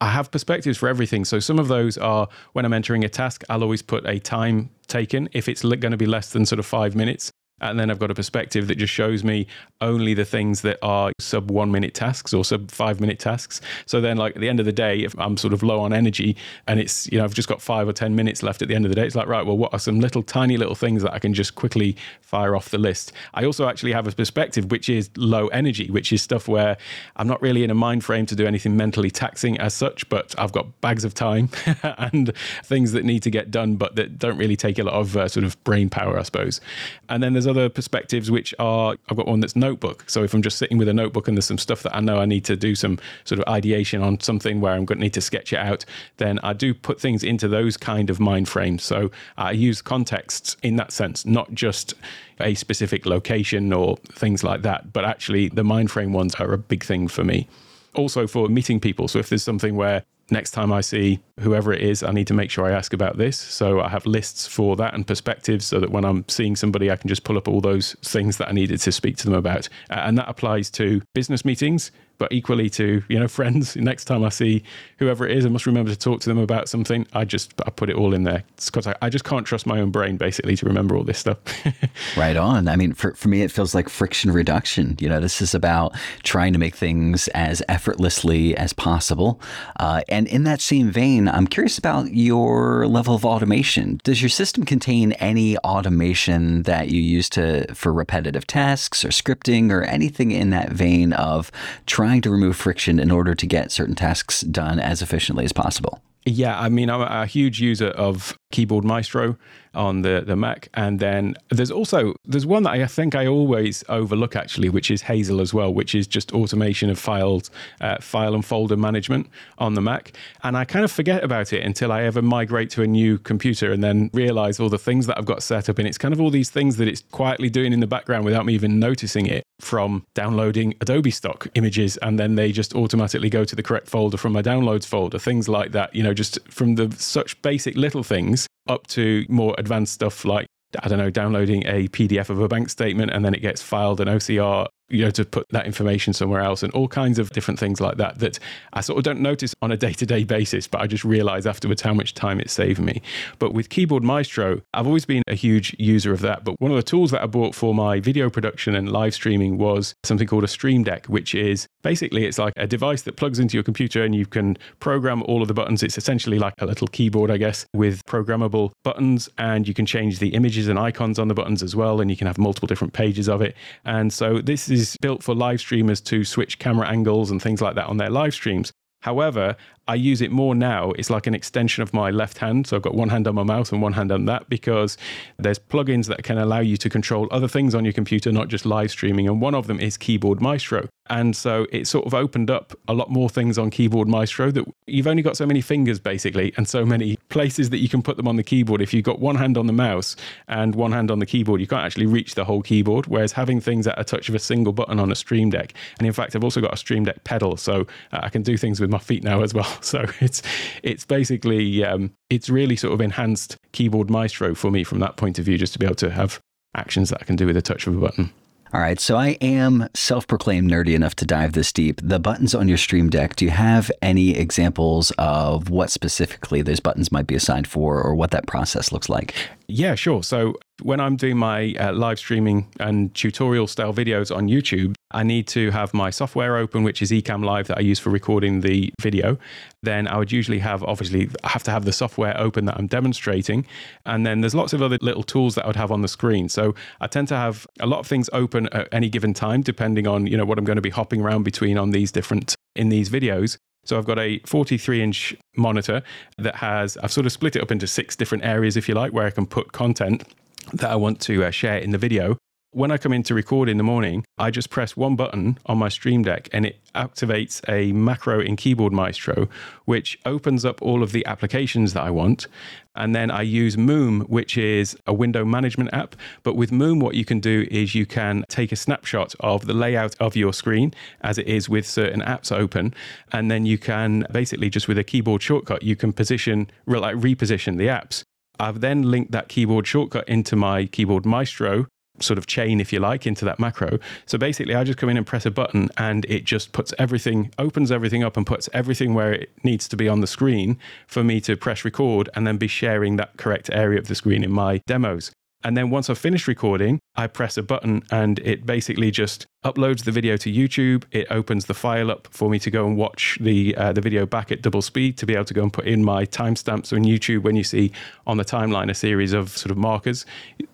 I 0.00 0.10
have 0.10 0.30
perspectives 0.30 0.76
for 0.76 0.88
everything. 0.88 1.24
So 1.24 1.40
some 1.40 1.58
of 1.58 1.68
those 1.68 1.96
are 1.96 2.28
when 2.52 2.64
I'm 2.64 2.74
entering 2.74 3.02
a 3.04 3.08
task, 3.08 3.44
I'll 3.48 3.62
always 3.62 3.82
put 3.82 4.06
a 4.06 4.18
time 4.18 4.70
taken. 4.88 5.28
If 5.32 5.48
it's 5.48 5.62
going 5.62 5.90
to 5.90 5.96
be 5.96 6.06
less 6.06 6.30
than 6.30 6.44
sort 6.44 6.58
of 6.58 6.66
five 6.66 6.94
minutes, 6.94 7.32
and 7.60 7.80
then 7.80 7.90
I've 7.90 7.98
got 7.98 8.10
a 8.10 8.14
perspective 8.14 8.66
that 8.68 8.76
just 8.76 8.92
shows 8.92 9.24
me 9.24 9.46
only 9.80 10.12
the 10.14 10.24
things 10.24 10.60
that 10.62 10.78
are 10.82 11.12
sub 11.20 11.50
one 11.50 11.70
minute 11.70 11.94
tasks 11.94 12.34
or 12.34 12.44
sub 12.44 12.70
five 12.70 13.00
minute 13.00 13.18
tasks. 13.18 13.60
So 13.86 14.00
then, 14.00 14.16
like 14.18 14.36
at 14.36 14.40
the 14.40 14.48
end 14.48 14.60
of 14.60 14.66
the 14.66 14.72
day, 14.72 15.00
if 15.00 15.18
I'm 15.18 15.36
sort 15.36 15.54
of 15.54 15.62
low 15.62 15.80
on 15.80 15.92
energy 15.92 16.36
and 16.66 16.78
it's, 16.78 17.10
you 17.10 17.18
know, 17.18 17.24
I've 17.24 17.34
just 17.34 17.48
got 17.48 17.62
five 17.62 17.88
or 17.88 17.92
10 17.92 18.14
minutes 18.14 18.42
left 18.42 18.60
at 18.60 18.68
the 18.68 18.74
end 18.74 18.84
of 18.84 18.90
the 18.90 18.94
day, 18.94 19.06
it's 19.06 19.14
like, 19.14 19.26
right, 19.26 19.44
well, 19.44 19.56
what 19.56 19.72
are 19.72 19.78
some 19.78 20.00
little 20.00 20.22
tiny 20.22 20.56
little 20.56 20.74
things 20.74 21.02
that 21.02 21.12
I 21.12 21.18
can 21.18 21.32
just 21.32 21.54
quickly 21.54 21.96
fire 22.20 22.54
off 22.54 22.68
the 22.68 22.78
list? 22.78 23.12
I 23.32 23.44
also 23.44 23.68
actually 23.68 23.92
have 23.92 24.06
a 24.06 24.12
perspective 24.12 24.70
which 24.70 24.88
is 24.88 25.10
low 25.16 25.48
energy, 25.48 25.90
which 25.90 26.12
is 26.12 26.22
stuff 26.22 26.48
where 26.48 26.76
I'm 27.16 27.26
not 27.26 27.40
really 27.40 27.64
in 27.64 27.70
a 27.70 27.74
mind 27.74 28.04
frame 28.04 28.26
to 28.26 28.36
do 28.36 28.46
anything 28.46 28.76
mentally 28.76 29.10
taxing 29.10 29.58
as 29.58 29.72
such, 29.72 30.06
but 30.10 30.34
I've 30.36 30.52
got 30.52 30.80
bags 30.82 31.04
of 31.04 31.14
time 31.14 31.48
and 31.82 32.32
things 32.64 32.92
that 32.92 33.04
need 33.04 33.22
to 33.22 33.30
get 33.30 33.50
done, 33.50 33.76
but 33.76 33.96
that 33.96 34.18
don't 34.18 34.36
really 34.36 34.56
take 34.56 34.78
a 34.78 34.84
lot 34.84 34.94
of 34.94 35.16
uh, 35.16 35.28
sort 35.28 35.44
of 35.44 35.62
brain 35.64 35.88
power, 35.88 36.18
I 36.18 36.22
suppose. 36.22 36.60
And 37.08 37.22
then 37.22 37.32
there's 37.32 37.45
there's 37.46 37.56
other 37.56 37.68
perspectives 37.68 38.30
which 38.30 38.54
are 38.58 38.96
I've 39.08 39.16
got 39.16 39.26
one 39.26 39.40
that's 39.40 39.56
notebook. 39.56 40.04
So 40.08 40.24
if 40.24 40.34
I'm 40.34 40.42
just 40.42 40.58
sitting 40.58 40.78
with 40.78 40.88
a 40.88 40.94
notebook 40.94 41.28
and 41.28 41.36
there's 41.36 41.46
some 41.46 41.58
stuff 41.58 41.82
that 41.84 41.94
I 41.94 42.00
know 42.00 42.18
I 42.18 42.26
need 42.26 42.44
to 42.46 42.56
do 42.56 42.74
some 42.74 42.98
sort 43.24 43.38
of 43.40 43.46
ideation 43.48 44.02
on 44.02 44.20
something 44.20 44.60
where 44.60 44.72
I'm 44.72 44.84
going 44.84 44.98
to 44.98 45.04
need 45.04 45.14
to 45.14 45.20
sketch 45.20 45.52
it 45.52 45.58
out, 45.58 45.84
then 46.16 46.38
I 46.40 46.52
do 46.52 46.74
put 46.74 47.00
things 47.00 47.22
into 47.22 47.48
those 47.48 47.76
kind 47.76 48.10
of 48.10 48.20
mind 48.20 48.48
frames. 48.48 48.82
So 48.82 49.10
I 49.36 49.52
use 49.52 49.80
contexts 49.80 50.56
in 50.62 50.76
that 50.76 50.92
sense, 50.92 51.24
not 51.24 51.52
just 51.54 51.94
a 52.40 52.54
specific 52.54 53.06
location 53.06 53.72
or 53.72 53.96
things 54.12 54.42
like 54.42 54.62
that, 54.62 54.92
but 54.92 55.04
actually 55.04 55.48
the 55.48 55.64
mind 55.64 55.90
frame 55.90 56.12
ones 56.12 56.34
are 56.36 56.52
a 56.52 56.58
big 56.58 56.84
thing 56.84 57.08
for 57.08 57.24
me 57.24 57.48
also 57.94 58.26
for 58.26 58.46
meeting 58.48 58.78
people. 58.78 59.08
So 59.08 59.18
if 59.18 59.30
there's 59.30 59.42
something 59.42 59.74
where 59.74 60.04
next 60.30 60.50
time 60.52 60.72
I 60.72 60.80
see 60.80 61.20
whoever 61.40 61.72
it 61.72 61.82
is, 61.82 62.02
I 62.02 62.12
need 62.12 62.26
to 62.28 62.34
make 62.34 62.50
sure 62.50 62.66
I 62.66 62.72
ask 62.72 62.92
about 62.92 63.18
this. 63.18 63.36
So 63.36 63.80
I 63.80 63.88
have 63.88 64.06
lists 64.06 64.46
for 64.46 64.76
that 64.76 64.94
and 64.94 65.06
perspectives 65.06 65.66
so 65.66 65.80
that 65.80 65.90
when 65.90 66.04
I'm 66.04 66.24
seeing 66.28 66.56
somebody, 66.56 66.90
I 66.90 66.96
can 66.96 67.08
just 67.08 67.24
pull 67.24 67.36
up 67.36 67.48
all 67.48 67.60
those 67.60 67.94
things 68.02 68.38
that 68.38 68.48
I 68.48 68.52
needed 68.52 68.80
to 68.80 68.92
speak 68.92 69.16
to 69.18 69.24
them 69.26 69.34
about. 69.34 69.68
And 69.90 70.18
that 70.18 70.28
applies 70.28 70.70
to 70.72 71.02
business 71.14 71.44
meetings 71.44 71.90
but 72.18 72.32
equally 72.32 72.70
to 72.70 73.02
you 73.08 73.18
know 73.18 73.28
friends. 73.36 73.76
Next 73.76 74.04
time 74.04 74.24
I 74.24 74.28
see 74.28 74.62
whoever 74.98 75.26
it 75.26 75.36
is, 75.36 75.46
I 75.46 75.48
must 75.48 75.66
remember 75.66 75.90
to 75.90 75.98
talk 75.98 76.20
to 76.20 76.28
them 76.28 76.38
about 76.38 76.68
something. 76.68 77.06
I 77.12 77.24
just 77.24 77.52
I 77.66 77.70
put 77.70 77.90
it 77.90 77.96
all 77.96 78.14
in 78.14 78.24
there 78.24 78.44
because 78.64 78.86
I, 78.86 78.94
I, 79.02 79.10
just 79.10 79.24
can't 79.24 79.46
trust 79.46 79.66
my 79.66 79.80
own 79.80 79.90
brain 79.90 80.16
basically 80.16 80.56
to 80.56 80.66
remember 80.66 80.96
all 80.96 81.04
this 81.04 81.18
stuff. 81.18 81.38
right 82.16 82.36
on. 82.36 82.68
I 82.68 82.76
mean, 82.76 82.92
for 82.92 83.14
for 83.14 83.28
me, 83.28 83.42
it 83.42 83.50
feels 83.50 83.74
like 83.74 83.88
friction 83.88 84.30
reduction. 84.30 84.96
You 85.00 85.08
know, 85.08 85.20
this 85.20 85.40
is 85.40 85.54
about 85.54 85.94
trying 86.22 86.52
to 86.52 86.58
make 86.58 86.74
things 86.74 87.28
as 87.28 87.62
effortlessly 87.68 88.56
as 88.56 88.72
possible. 88.72 89.40
Uh, 89.78 90.02
and 90.16 90.26
in 90.28 90.44
that 90.44 90.62
same 90.62 90.90
vein, 90.90 91.28
I'm 91.28 91.46
curious 91.46 91.76
about 91.76 92.14
your 92.14 92.86
level 92.86 93.14
of 93.14 93.26
automation. 93.26 94.00
Does 94.02 94.22
your 94.22 94.30
system 94.30 94.64
contain 94.64 95.12
any 95.12 95.58
automation 95.58 96.62
that 96.62 96.88
you 96.88 97.02
use 97.02 97.28
to 97.30 97.66
for 97.74 97.92
repetitive 97.92 98.46
tasks 98.46 99.04
or 99.04 99.08
scripting 99.08 99.70
or 99.70 99.82
anything 99.82 100.30
in 100.30 100.48
that 100.50 100.70
vein 100.72 101.12
of 101.12 101.52
trying 101.84 102.22
to 102.22 102.30
remove 102.30 102.56
friction 102.56 102.98
in 102.98 103.10
order 103.10 103.34
to 103.34 103.46
get 103.46 103.70
certain 103.70 103.94
tasks 103.94 104.40
done 104.40 104.80
as 104.80 105.02
efficiently 105.02 105.44
as 105.44 105.52
possible. 105.52 106.00
Yeah, 106.28 106.58
I 106.58 106.68
mean, 106.70 106.90
I'm 106.90 107.02
a 107.02 107.24
huge 107.24 107.60
user 107.60 107.90
of 107.90 108.36
Keyboard 108.50 108.84
Maestro 108.84 109.36
on 109.74 110.02
the, 110.02 110.24
the 110.26 110.34
Mac. 110.34 110.68
And 110.74 110.98
then 110.98 111.36
there's 111.50 111.70
also 111.70 112.14
there's 112.24 112.44
one 112.44 112.64
that 112.64 112.70
I 112.70 112.84
think 112.86 113.14
I 113.14 113.28
always 113.28 113.84
overlook 113.88 114.34
actually, 114.34 114.68
which 114.68 114.90
is 114.90 115.02
Hazel 115.02 115.40
as 115.40 115.54
well, 115.54 115.72
which 115.72 115.94
is 115.94 116.08
just 116.08 116.32
automation 116.32 116.90
of 116.90 116.98
files, 116.98 117.52
uh, 117.80 117.98
file 118.00 118.34
and 118.34 118.44
folder 118.44 118.76
management 118.76 119.28
on 119.58 119.74
the 119.74 119.80
Mac. 119.80 120.14
And 120.42 120.56
I 120.56 120.64
kind 120.64 120.84
of 120.84 120.90
forget 120.90 121.22
about 121.22 121.52
it 121.52 121.62
until 121.62 121.92
I 121.92 122.02
ever 122.02 122.22
migrate 122.22 122.70
to 122.70 122.82
a 122.82 122.88
new 122.88 123.18
computer 123.18 123.70
and 123.70 123.84
then 123.84 124.10
realize 124.12 124.58
all 124.58 124.68
the 124.68 124.78
things 124.78 125.06
that 125.06 125.18
I've 125.18 125.26
got 125.26 125.44
set 125.44 125.68
up. 125.68 125.78
And 125.78 125.86
it's 125.86 125.98
kind 125.98 126.12
of 126.12 126.20
all 126.20 126.30
these 126.30 126.50
things 126.50 126.76
that 126.78 126.88
it's 126.88 127.02
quietly 127.12 127.50
doing 127.50 127.72
in 127.72 127.78
the 127.78 127.86
background 127.86 128.24
without 128.24 128.44
me 128.44 128.54
even 128.54 128.80
noticing 128.80 129.26
it 129.26 129.45
from 129.60 130.04
downloading 130.14 130.74
Adobe 130.80 131.10
stock 131.10 131.46
images 131.54 131.96
and 131.98 132.18
then 132.18 132.34
they 132.34 132.52
just 132.52 132.74
automatically 132.74 133.30
go 133.30 133.44
to 133.44 133.56
the 133.56 133.62
correct 133.62 133.88
folder 133.88 134.16
from 134.16 134.32
my 134.32 134.42
downloads 134.42 134.86
folder, 134.86 135.18
things 135.18 135.48
like 135.48 135.72
that, 135.72 135.94
you 135.94 136.02
know, 136.02 136.14
just 136.14 136.38
from 136.48 136.74
the 136.74 136.94
such 136.96 137.40
basic 137.42 137.76
little 137.76 138.02
things 138.02 138.46
up 138.68 138.86
to 138.88 139.24
more 139.28 139.54
advanced 139.58 139.94
stuff 139.94 140.24
like 140.24 140.46
I 140.82 140.88
don't 140.88 140.98
know, 140.98 141.10
downloading 141.10 141.64
a 141.66 141.88
PDF 141.88 142.28
of 142.28 142.40
a 142.40 142.48
bank 142.48 142.68
statement 142.68 143.12
and 143.12 143.24
then 143.24 143.34
it 143.34 143.40
gets 143.40 143.62
filed 143.62 144.00
an 144.00 144.08
OCR 144.08 144.66
you 144.88 145.04
know, 145.04 145.10
to 145.10 145.24
put 145.24 145.46
that 145.50 145.66
information 145.66 146.12
somewhere 146.12 146.40
else 146.40 146.62
and 146.62 146.72
all 146.72 146.86
kinds 146.86 147.18
of 147.18 147.30
different 147.30 147.58
things 147.58 147.80
like 147.80 147.96
that 147.96 148.18
that 148.20 148.38
I 148.72 148.80
sort 148.80 148.98
of 148.98 149.04
don't 149.04 149.20
notice 149.20 149.54
on 149.60 149.72
a 149.72 149.76
day 149.76 149.92
to 149.94 150.06
day 150.06 150.24
basis, 150.24 150.68
but 150.68 150.80
I 150.80 150.86
just 150.86 151.04
realize 151.04 151.46
afterwards 151.46 151.82
how 151.82 151.92
much 151.92 152.14
time 152.14 152.40
it 152.40 152.50
saved 152.50 152.80
me. 152.80 153.02
But 153.38 153.52
with 153.52 153.68
Keyboard 153.68 154.04
Maestro, 154.04 154.60
I've 154.74 154.86
always 154.86 155.04
been 155.04 155.22
a 155.26 155.34
huge 155.34 155.74
user 155.78 156.12
of 156.12 156.20
that. 156.20 156.44
But 156.44 156.60
one 156.60 156.70
of 156.70 156.76
the 156.76 156.82
tools 156.82 157.10
that 157.10 157.22
I 157.22 157.26
bought 157.26 157.54
for 157.54 157.74
my 157.74 157.98
video 158.00 158.30
production 158.30 158.74
and 158.76 158.90
live 158.92 159.14
streaming 159.14 159.58
was 159.58 159.94
something 160.04 160.26
called 160.26 160.44
a 160.44 160.48
Stream 160.48 160.84
Deck, 160.84 161.06
which 161.06 161.34
is 161.34 161.66
basically 161.82 162.24
it's 162.24 162.38
like 162.38 162.52
a 162.56 162.66
device 162.66 163.02
that 163.02 163.16
plugs 163.16 163.38
into 163.38 163.56
your 163.56 163.64
computer 163.64 164.04
and 164.04 164.14
you 164.14 164.26
can 164.26 164.56
program 164.78 165.22
all 165.24 165.42
of 165.42 165.48
the 165.48 165.54
buttons. 165.54 165.82
It's 165.82 165.98
essentially 165.98 166.38
like 166.38 166.54
a 166.60 166.66
little 166.66 166.86
keyboard, 166.88 167.30
I 167.30 167.38
guess, 167.38 167.66
with 167.74 168.04
programmable 168.04 168.70
buttons 168.84 169.28
and 169.38 169.66
you 169.66 169.74
can 169.74 169.86
change 169.86 170.20
the 170.20 170.28
images 170.28 170.68
and 170.68 170.78
icons 170.78 171.18
on 171.18 171.26
the 171.26 171.34
buttons 171.34 171.62
as 171.62 171.74
well. 171.74 172.00
And 172.00 172.10
you 172.10 172.16
can 172.16 172.28
have 172.28 172.38
multiple 172.38 172.68
different 172.68 172.92
pages 172.92 173.28
of 173.28 173.42
it. 173.42 173.56
And 173.84 174.12
so 174.12 174.40
this 174.40 174.68
is 174.68 174.75
is 174.80 174.96
built 175.00 175.22
for 175.22 175.34
live 175.34 175.60
streamers 175.60 176.00
to 176.02 176.24
switch 176.24 176.58
camera 176.58 176.88
angles 176.88 177.30
and 177.30 177.40
things 177.40 177.60
like 177.60 177.74
that 177.74 177.86
on 177.86 177.96
their 177.96 178.10
live 178.10 178.34
streams. 178.34 178.72
However, 179.06 179.54
I 179.88 179.94
use 179.94 180.20
it 180.20 180.32
more 180.32 180.54
now. 180.56 180.90
It's 180.92 181.10
like 181.10 181.28
an 181.28 181.34
extension 181.34 181.80
of 181.80 181.94
my 181.94 182.10
left 182.10 182.38
hand. 182.38 182.66
So 182.66 182.74
I've 182.74 182.82
got 182.82 182.96
one 182.96 183.08
hand 183.08 183.28
on 183.28 183.36
my 183.36 183.44
mouse 183.44 183.70
and 183.70 183.80
one 183.80 183.92
hand 183.92 184.10
on 184.10 184.24
that 184.24 184.48
because 184.48 184.98
there's 185.38 185.60
plugins 185.60 186.08
that 186.08 186.24
can 186.24 186.38
allow 186.38 186.58
you 186.58 186.76
to 186.78 186.88
control 186.88 187.28
other 187.30 187.46
things 187.46 187.72
on 187.72 187.84
your 187.84 187.92
computer, 187.92 188.32
not 188.32 188.48
just 188.48 188.66
live 188.66 188.90
streaming. 188.90 189.28
And 189.28 189.40
one 189.40 189.54
of 189.54 189.68
them 189.68 189.78
is 189.78 189.96
Keyboard 189.96 190.40
Maestro. 190.40 190.88
And 191.08 191.36
so 191.36 191.68
it 191.70 191.86
sort 191.86 192.04
of 192.04 192.14
opened 192.14 192.50
up 192.50 192.76
a 192.88 192.92
lot 192.92 193.10
more 193.10 193.28
things 193.28 193.58
on 193.58 193.70
Keyboard 193.70 194.08
Maestro 194.08 194.50
that 194.50 194.64
you've 194.88 195.06
only 195.06 195.22
got 195.22 195.36
so 195.36 195.46
many 195.46 195.60
fingers 195.60 196.00
basically 196.00 196.52
and 196.56 196.66
so 196.66 196.84
many 196.84 197.16
places 197.28 197.70
that 197.70 197.78
you 197.78 197.88
can 197.88 198.02
put 198.02 198.16
them 198.16 198.26
on 198.26 198.34
the 198.34 198.42
keyboard. 198.42 198.82
If 198.82 198.92
you've 198.92 199.04
got 199.04 199.20
one 199.20 199.36
hand 199.36 199.56
on 199.56 199.68
the 199.68 199.72
mouse 199.72 200.16
and 200.48 200.74
one 200.74 200.90
hand 200.90 201.12
on 201.12 201.20
the 201.20 201.26
keyboard, 201.26 201.60
you 201.60 201.68
can't 201.68 201.84
actually 201.84 202.06
reach 202.06 202.34
the 202.34 202.44
whole 202.44 202.60
keyboard. 202.60 203.06
Whereas 203.06 203.30
having 203.30 203.60
things 203.60 203.86
at 203.86 203.96
a 204.00 204.02
touch 204.02 204.28
of 204.28 204.34
a 204.34 204.40
single 204.40 204.72
button 204.72 204.98
on 204.98 205.12
a 205.12 205.14
Stream 205.14 205.50
Deck, 205.50 205.74
and 205.98 206.08
in 206.08 206.12
fact, 206.12 206.34
I've 206.34 206.42
also 206.42 206.60
got 206.60 206.74
a 206.74 206.76
Stream 206.76 207.04
Deck 207.04 207.22
pedal, 207.22 207.56
so 207.56 207.86
uh, 208.12 208.20
I 208.22 208.28
can 208.28 208.42
do 208.42 208.56
things 208.56 208.80
with 208.80 208.90
my 208.96 209.02
feet 209.02 209.22
now 209.22 209.42
as 209.42 209.54
well. 209.54 209.66
So 209.86 210.04
it's 210.20 210.42
it's 210.82 211.04
basically 211.04 211.84
um, 211.84 212.12
it's 212.28 212.48
really 212.48 212.76
sort 212.76 212.92
of 212.92 213.00
enhanced 213.00 213.56
keyboard 213.72 214.10
maestro 214.10 214.54
for 214.54 214.70
me 214.70 214.84
from 214.84 214.98
that 215.00 215.16
point 215.16 215.38
of 215.38 215.44
view, 215.44 215.58
just 215.58 215.74
to 215.74 215.78
be 215.78 215.86
able 215.86 215.96
to 215.96 216.10
have 216.10 216.40
actions 216.74 217.10
that 217.10 217.18
I 217.20 217.24
can 217.24 217.36
do 217.36 217.46
with 217.46 217.56
a 217.56 217.62
touch 217.62 217.86
of 217.86 217.96
a 217.96 218.00
button. 218.00 218.32
All 218.72 218.80
right, 218.80 218.98
so 218.98 219.16
I 219.16 219.38
am 219.40 219.88
self 219.94 220.26
proclaimed 220.26 220.70
nerdy 220.70 220.94
enough 220.94 221.14
to 221.16 221.24
dive 221.24 221.52
this 221.52 221.72
deep. 221.72 222.00
The 222.02 222.18
buttons 222.18 222.54
on 222.54 222.68
your 222.68 222.78
Stream 222.78 223.08
Deck, 223.08 223.36
do 223.36 223.44
you 223.44 223.52
have 223.52 223.92
any 224.02 224.36
examples 224.36 225.12
of 225.18 225.70
what 225.70 225.90
specifically 225.90 226.62
those 226.62 226.80
buttons 226.80 227.12
might 227.12 227.28
be 227.28 227.36
assigned 227.36 227.68
for 227.68 228.02
or 228.02 228.14
what 228.14 228.32
that 228.32 228.46
process 228.48 228.90
looks 228.90 229.08
like? 229.08 229.34
Yeah, 229.68 229.94
sure. 229.94 230.22
So 230.22 230.56
when 230.82 231.00
I'm 231.00 231.16
doing 231.16 231.36
my 231.36 231.74
uh, 231.78 231.92
live 231.92 232.18
streaming 232.18 232.68
and 232.78 233.14
tutorial 233.14 233.66
style 233.66 233.94
videos 233.94 234.34
on 234.34 234.48
YouTube, 234.48 234.94
I 235.12 235.22
need 235.22 235.46
to 235.48 235.70
have 235.70 235.94
my 235.94 236.10
software 236.10 236.56
open, 236.56 236.82
which 236.82 237.00
is 237.00 237.10
Ecamm 237.10 237.44
Live 237.44 237.68
that 237.68 237.78
I 237.78 237.80
use 237.80 237.98
for 237.98 238.10
recording 238.10 238.60
the 238.60 238.92
video. 239.00 239.38
Then 239.82 240.06
I 240.06 240.18
would 240.18 240.32
usually 240.32 240.58
have, 240.58 240.82
obviously, 240.82 241.30
I 241.44 241.48
have 241.48 241.62
to 241.64 241.70
have 241.70 241.84
the 241.84 241.92
software 241.92 242.38
open 242.38 242.66
that 242.66 242.76
I'm 242.76 242.88
demonstrating. 242.88 243.66
And 244.04 244.26
then 244.26 244.42
there's 244.42 244.54
lots 244.54 244.72
of 244.72 244.82
other 244.82 244.98
little 245.00 245.22
tools 245.22 245.54
that 245.54 245.64
I 245.64 245.68
would 245.68 245.76
have 245.76 245.90
on 245.90 246.02
the 246.02 246.08
screen. 246.08 246.48
So 246.48 246.74
I 247.00 247.06
tend 247.06 247.28
to 247.28 247.36
have 247.36 247.66
a 247.80 247.86
lot 247.86 248.00
of 248.00 248.06
things 248.06 248.28
open 248.32 248.68
at 248.72 248.88
any 248.92 249.08
given 249.08 249.32
time, 249.32 249.62
depending 249.62 250.06
on, 250.06 250.26
you 250.26 250.36
know, 250.36 250.44
what 250.44 250.58
I'm 250.58 250.64
going 250.64 250.76
to 250.76 250.82
be 250.82 250.90
hopping 250.90 251.22
around 251.22 251.44
between 251.44 251.78
on 251.78 251.90
these 251.90 252.12
different, 252.12 252.54
in 252.74 252.90
these 252.90 253.08
videos. 253.08 253.56
So 253.84 253.96
I've 253.96 254.04
got 254.04 254.18
a 254.18 254.40
43 254.40 255.02
inch 255.02 255.36
monitor 255.56 256.02
that 256.38 256.56
has, 256.56 256.96
I've 256.98 257.12
sort 257.12 257.24
of 257.24 257.32
split 257.32 257.56
it 257.56 257.62
up 257.62 257.70
into 257.70 257.86
six 257.86 258.16
different 258.16 258.44
areas, 258.44 258.76
if 258.76 258.88
you 258.88 258.94
like, 258.94 259.12
where 259.12 259.26
I 259.26 259.30
can 259.30 259.46
put 259.46 259.72
content 259.72 260.24
that 260.72 260.90
I 260.90 260.96
want 260.96 261.20
to 261.22 261.44
uh, 261.44 261.50
share 261.50 261.78
in 261.78 261.90
the 261.90 261.98
video. 261.98 262.38
When 262.76 262.90
I 262.90 262.98
come 262.98 263.14
in 263.14 263.22
to 263.22 263.34
record 263.34 263.70
in 263.70 263.78
the 263.78 263.82
morning, 263.82 264.22
I 264.36 264.50
just 264.50 264.68
press 264.68 264.98
one 264.98 265.16
button 265.16 265.58
on 265.64 265.78
my 265.78 265.88
Stream 265.88 266.22
Deck 266.22 266.50
and 266.52 266.66
it 266.66 266.78
activates 266.94 267.66
a 267.70 267.90
macro 267.92 268.38
in 268.38 268.56
Keyboard 268.56 268.92
Maestro, 268.92 269.48
which 269.86 270.18
opens 270.26 270.62
up 270.62 270.82
all 270.82 271.02
of 271.02 271.12
the 271.12 271.24
applications 271.24 271.94
that 271.94 272.02
I 272.02 272.10
want. 272.10 272.48
And 272.94 273.14
then 273.14 273.30
I 273.30 273.40
use 273.42 273.76
Moom, 273.76 274.28
which 274.28 274.58
is 274.58 274.94
a 275.06 275.14
window 275.14 275.42
management 275.42 275.94
app. 275.94 276.16
But 276.42 276.54
with 276.54 276.70
Moom, 276.70 277.00
what 277.00 277.14
you 277.14 277.24
can 277.24 277.40
do 277.40 277.66
is 277.70 277.94
you 277.94 278.04
can 278.04 278.44
take 278.50 278.72
a 278.72 278.76
snapshot 278.76 279.34
of 279.40 279.66
the 279.66 279.72
layout 279.72 280.14
of 280.20 280.36
your 280.36 280.52
screen 280.52 280.92
as 281.22 281.38
it 281.38 281.46
is 281.46 281.70
with 281.70 281.86
certain 281.86 282.20
apps 282.20 282.52
open. 282.52 282.92
And 283.32 283.50
then 283.50 283.64
you 283.64 283.78
can 283.78 284.26
basically 284.30 284.68
just 284.68 284.86
with 284.86 284.98
a 284.98 285.04
keyboard 285.04 285.42
shortcut, 285.42 285.82
you 285.82 285.96
can 285.96 286.12
position, 286.12 286.70
like 286.84 287.16
reposition 287.16 287.78
the 287.78 287.86
apps. 287.86 288.22
I've 288.58 288.80
then 288.80 289.10
linked 289.10 289.32
that 289.32 289.48
keyboard 289.48 289.86
shortcut 289.86 290.28
into 290.28 290.56
my 290.56 290.86
keyboard 290.86 291.26
maestro 291.26 291.86
sort 292.20 292.38
of 292.38 292.46
chain, 292.46 292.80
if 292.80 292.92
you 292.92 293.00
like, 293.00 293.26
into 293.26 293.44
that 293.44 293.58
macro. 293.58 293.98
So 294.26 294.38
basically, 294.38 294.74
I 294.74 294.84
just 294.84 294.98
come 294.98 295.08
in 295.08 295.16
and 295.16 295.26
press 295.26 295.46
a 295.46 295.50
button 295.50 295.90
and 295.96 296.24
it 296.26 296.44
just 296.44 296.72
puts 296.72 296.94
everything, 296.98 297.52
opens 297.58 297.92
everything 297.92 298.22
up 298.24 298.36
and 298.36 298.46
puts 298.46 298.68
everything 298.72 299.14
where 299.14 299.32
it 299.32 299.50
needs 299.64 299.88
to 299.88 299.96
be 299.96 300.08
on 300.08 300.20
the 300.20 300.26
screen 300.26 300.78
for 301.06 301.22
me 301.22 301.40
to 301.42 301.56
press 301.56 301.84
record 301.84 302.28
and 302.34 302.46
then 302.46 302.56
be 302.56 302.68
sharing 302.68 303.16
that 303.16 303.36
correct 303.36 303.70
area 303.72 303.98
of 303.98 304.08
the 304.08 304.14
screen 304.14 304.42
in 304.42 304.50
my 304.50 304.80
demos. 304.86 305.30
And 305.64 305.76
then 305.76 305.90
once 305.90 306.08
I've 306.08 306.18
finished 306.18 306.46
recording, 306.46 307.00
I 307.16 307.26
press 307.26 307.56
a 307.56 307.62
button 307.62 308.02
and 308.10 308.38
it 308.40 308.66
basically 308.66 309.10
just 309.10 309.46
uploads 309.64 310.04
the 310.04 310.12
video 310.12 310.36
to 310.36 310.52
YouTube. 310.52 311.04
It 311.10 311.26
opens 311.28 311.64
the 311.64 311.74
file 311.74 312.10
up 312.10 312.28
for 312.30 312.48
me 312.48 312.58
to 312.60 312.70
go 312.70 312.86
and 312.86 312.96
watch 312.96 313.38
the 313.40 313.74
uh, 313.76 313.92
the 313.92 314.00
video 314.00 314.26
back 314.26 314.52
at 314.52 314.62
double 314.62 314.82
speed 314.82 315.18
to 315.18 315.26
be 315.26 315.34
able 315.34 315.46
to 315.46 315.54
go 315.54 315.62
and 315.62 315.72
put 315.72 315.86
in 315.86 316.04
my 316.04 316.24
timestamps. 316.26 316.86
So 316.86 316.96
in 316.96 317.02
YouTube, 317.02 317.42
when 317.42 317.56
you 317.56 317.64
see 317.64 317.90
on 318.26 318.36
the 318.36 318.44
timeline 318.44 318.90
a 318.90 318.94
series 318.94 319.32
of 319.32 319.56
sort 319.56 319.70
of 319.72 319.76
markers, 319.76 320.24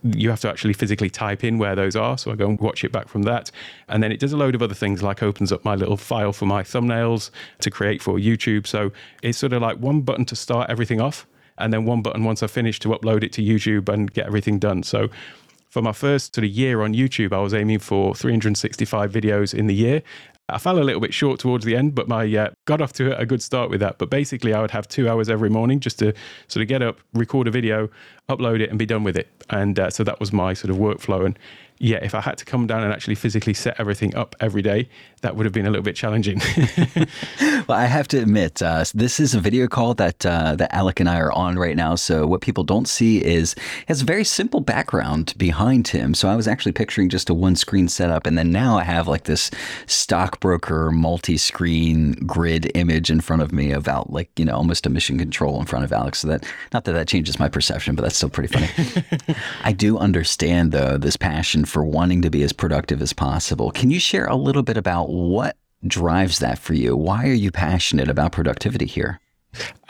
you 0.03 0.29
have 0.29 0.41
to 0.41 0.51
actually 0.51 0.75
physically 0.75 1.09
type 1.09 1.43
in 1.43 1.59
where 1.59 1.75
those 1.75 1.97
are. 1.97 2.19
So 2.19 2.31
I 2.31 2.35
go 2.35 2.49
and 2.51 2.61
watch 2.61 2.85
it 2.85 2.93
back 2.93 3.09
from 3.09 3.23
that. 3.23 3.51
And 3.89 4.03
then 4.03 4.13
it 4.13 4.21
does 4.21 4.33
a 4.33 4.37
load 4.37 4.55
of 4.55 4.63
other 4.63 4.75
things 4.75 5.03
like 5.03 5.23
opens 5.23 5.53
up 5.53 5.65
my 5.65 5.75
little 5.75 5.97
file 5.97 6.33
for 6.33 6.47
my 6.47 6.63
thumbnails 6.63 7.31
to 7.61 7.71
create 7.71 8.03
for 8.03 8.19
YouTube. 8.19 8.67
So 8.67 8.93
it's 9.23 9.39
sort 9.39 9.55
of 9.55 9.63
like 9.63 9.79
one 9.79 10.03
button 10.03 10.27
to 10.27 10.37
start 10.37 10.69
everything 10.69 11.01
off 11.01 11.27
and 11.59 11.73
then 11.73 11.85
one 11.85 12.03
button 12.03 12.25
once 12.25 12.43
I 12.43 12.47
finish 12.47 12.79
to 12.81 12.89
upload 12.89 13.23
it 13.23 13.33
to 13.35 13.43
YouTube 13.43 13.89
and 13.89 14.13
get 14.13 14.27
everything 14.27 14.59
done. 14.59 14.83
So 14.83 15.09
for 15.69 15.81
my 15.81 15.93
first 15.93 16.35
sort 16.35 16.45
of 16.45 16.51
year 16.51 16.83
on 16.83 16.93
YouTube, 16.93 17.33
I 17.33 17.41
was 17.41 17.55
aiming 17.55 17.79
for 17.79 18.15
365 18.15 19.11
videos 19.11 19.55
in 19.55 19.69
the 19.69 19.75
year. 19.75 20.03
I 20.49 20.59
fell 20.59 20.79
a 20.79 20.85
little 20.85 21.01
bit 21.01 21.15
short 21.15 21.41
towards 21.41 21.65
the 21.65 21.77
end, 21.77 21.95
but 21.95 22.09
my 22.09 22.25
uh, 22.37 22.51
got 22.67 22.83
off 22.83 22.93
to 22.95 23.17
a 23.17 23.25
good 23.25 23.43
start 23.43 23.71
with 23.71 23.81
that. 23.81 23.97
But 23.97 24.11
basically, 24.11 24.53
I 24.53 24.61
would 24.61 24.71
have 24.73 24.87
two 24.87 25.09
hours 25.09 25.31
every 25.31 25.49
morning 25.49 25.81
just 25.81 25.99
to 26.01 26.13
sort 26.49 26.61
of 26.63 26.69
get 26.69 26.83
up, 26.83 27.01
record 27.15 27.49
a 27.49 27.51
video, 27.51 27.89
upload 28.29 28.61
it, 28.61 28.69
and 28.69 28.79
be 28.79 28.85
done 28.85 29.03
with 29.03 29.17
it. 29.17 29.29
And 29.49 29.79
uh, 29.79 29.89
so 29.89 30.05
that 30.05 30.21
was 30.21 30.31
my 30.31 30.53
sort 30.53 30.71
of 30.71 30.77
workflow. 30.77 31.25
And 31.25 31.39
yeah, 31.83 31.99
if 32.01 32.15
I 32.15 32.21
had 32.21 32.39
to 32.39 32.45
come 32.45 32.69
down 32.69 32.85
and 32.85 32.93
actually 32.93 33.17
physically 33.17 33.55
set 33.55 33.75
everything 33.81 34.15
up 34.15 34.37
every 34.39 34.63
day, 34.63 34.89
that 35.23 35.35
would 35.35 35.45
have 35.47 35.53
been 35.53 35.67
a 35.67 35.71
little 35.71 35.83
bit 35.83 35.97
challenging. 35.97 36.41
well, 37.67 37.77
I 37.77 37.87
have 37.87 38.07
to 38.09 38.19
admit, 38.23 38.63
uh, 38.63 38.85
this 38.95 39.19
is 39.19 39.35
a 39.35 39.41
video 39.41 39.67
call 39.67 39.95
that 39.95 40.25
uh, 40.25 40.55
that 40.55 40.73
Alec 40.73 41.01
and 41.01 41.09
I 41.09 41.19
are 41.19 41.33
on 41.33 41.59
right 41.59 41.75
now. 41.75 41.97
So 41.97 42.25
what 42.25 42.41
people 42.41 42.63
don't 42.63 42.87
see 42.87 43.23
is 43.25 43.55
he 43.55 43.85
has 43.89 44.01
a 44.01 44.05
very 44.05 44.23
simple 44.23 44.61
background 44.61 45.35
behind 45.37 45.89
him. 45.89 46.15
So 46.15 46.29
I 46.29 46.37
was 46.37 46.47
actually 46.47 46.71
picturing 46.71 47.09
just 47.09 47.29
a 47.29 47.35
one 47.35 47.57
screen 47.57 47.89
setup, 47.89 48.29
and 48.29 48.39
then 48.39 48.53
now 48.53 48.79
I 48.79 48.85
have 48.85 49.09
like 49.09 49.25
this 49.25 49.51
stockbroker 49.87 50.93
multi 50.93 51.37
screen 51.37 52.13
grid 52.13 52.71
image 52.77 53.11
in 53.11 53.21
front 53.21 53.43
of 53.43 53.51
me 53.51 53.73
of 53.73 53.89
out 53.89 54.13
like 54.13 54.31
you 54.39 54.45
know 54.45 54.55
almost 54.55 54.87
a 54.87 54.91
mission 54.91 55.19
control 55.19 55.59
in 55.59 55.67
front 55.67 55.85
of 55.85 55.93
Alex. 55.93 56.21
So 56.21 56.29
that 56.29 56.47
not 56.73 56.85
that 56.85 56.93
that 56.93 57.09
changes 57.09 57.41
my 57.41 57.49
perception, 57.49 57.97
but 57.97 58.03
that's 58.03 58.17
still 58.17 58.31
pretty 58.31 58.57
funny. 58.57 59.37
I 59.65 59.73
do 59.73 59.99
understand 59.99 60.71
though 60.71 60.97
this 60.97 61.17
passion 61.17 61.65
for 61.73 61.83
wanting 61.83 62.21
to 62.21 62.29
be 62.29 62.43
as 62.43 62.53
productive 62.53 63.01
as 63.01 63.15
possible. 63.15 63.71
Can 63.71 63.91
you 63.91 63.99
share 63.99 64.27
a 64.27 64.37
little 64.37 64.63
bit 64.63 64.77
about 64.77 65.09
what 65.09 65.57
drives 65.87 66.39
that 66.41 66.59
for 66.59 66.75
you? 66.75 66.95
Why 66.95 67.27
are 67.27 67.33
you 67.33 67.51
passionate 67.51 68.11
about 68.11 68.33
productivity 68.33 68.85
here? 68.85 69.19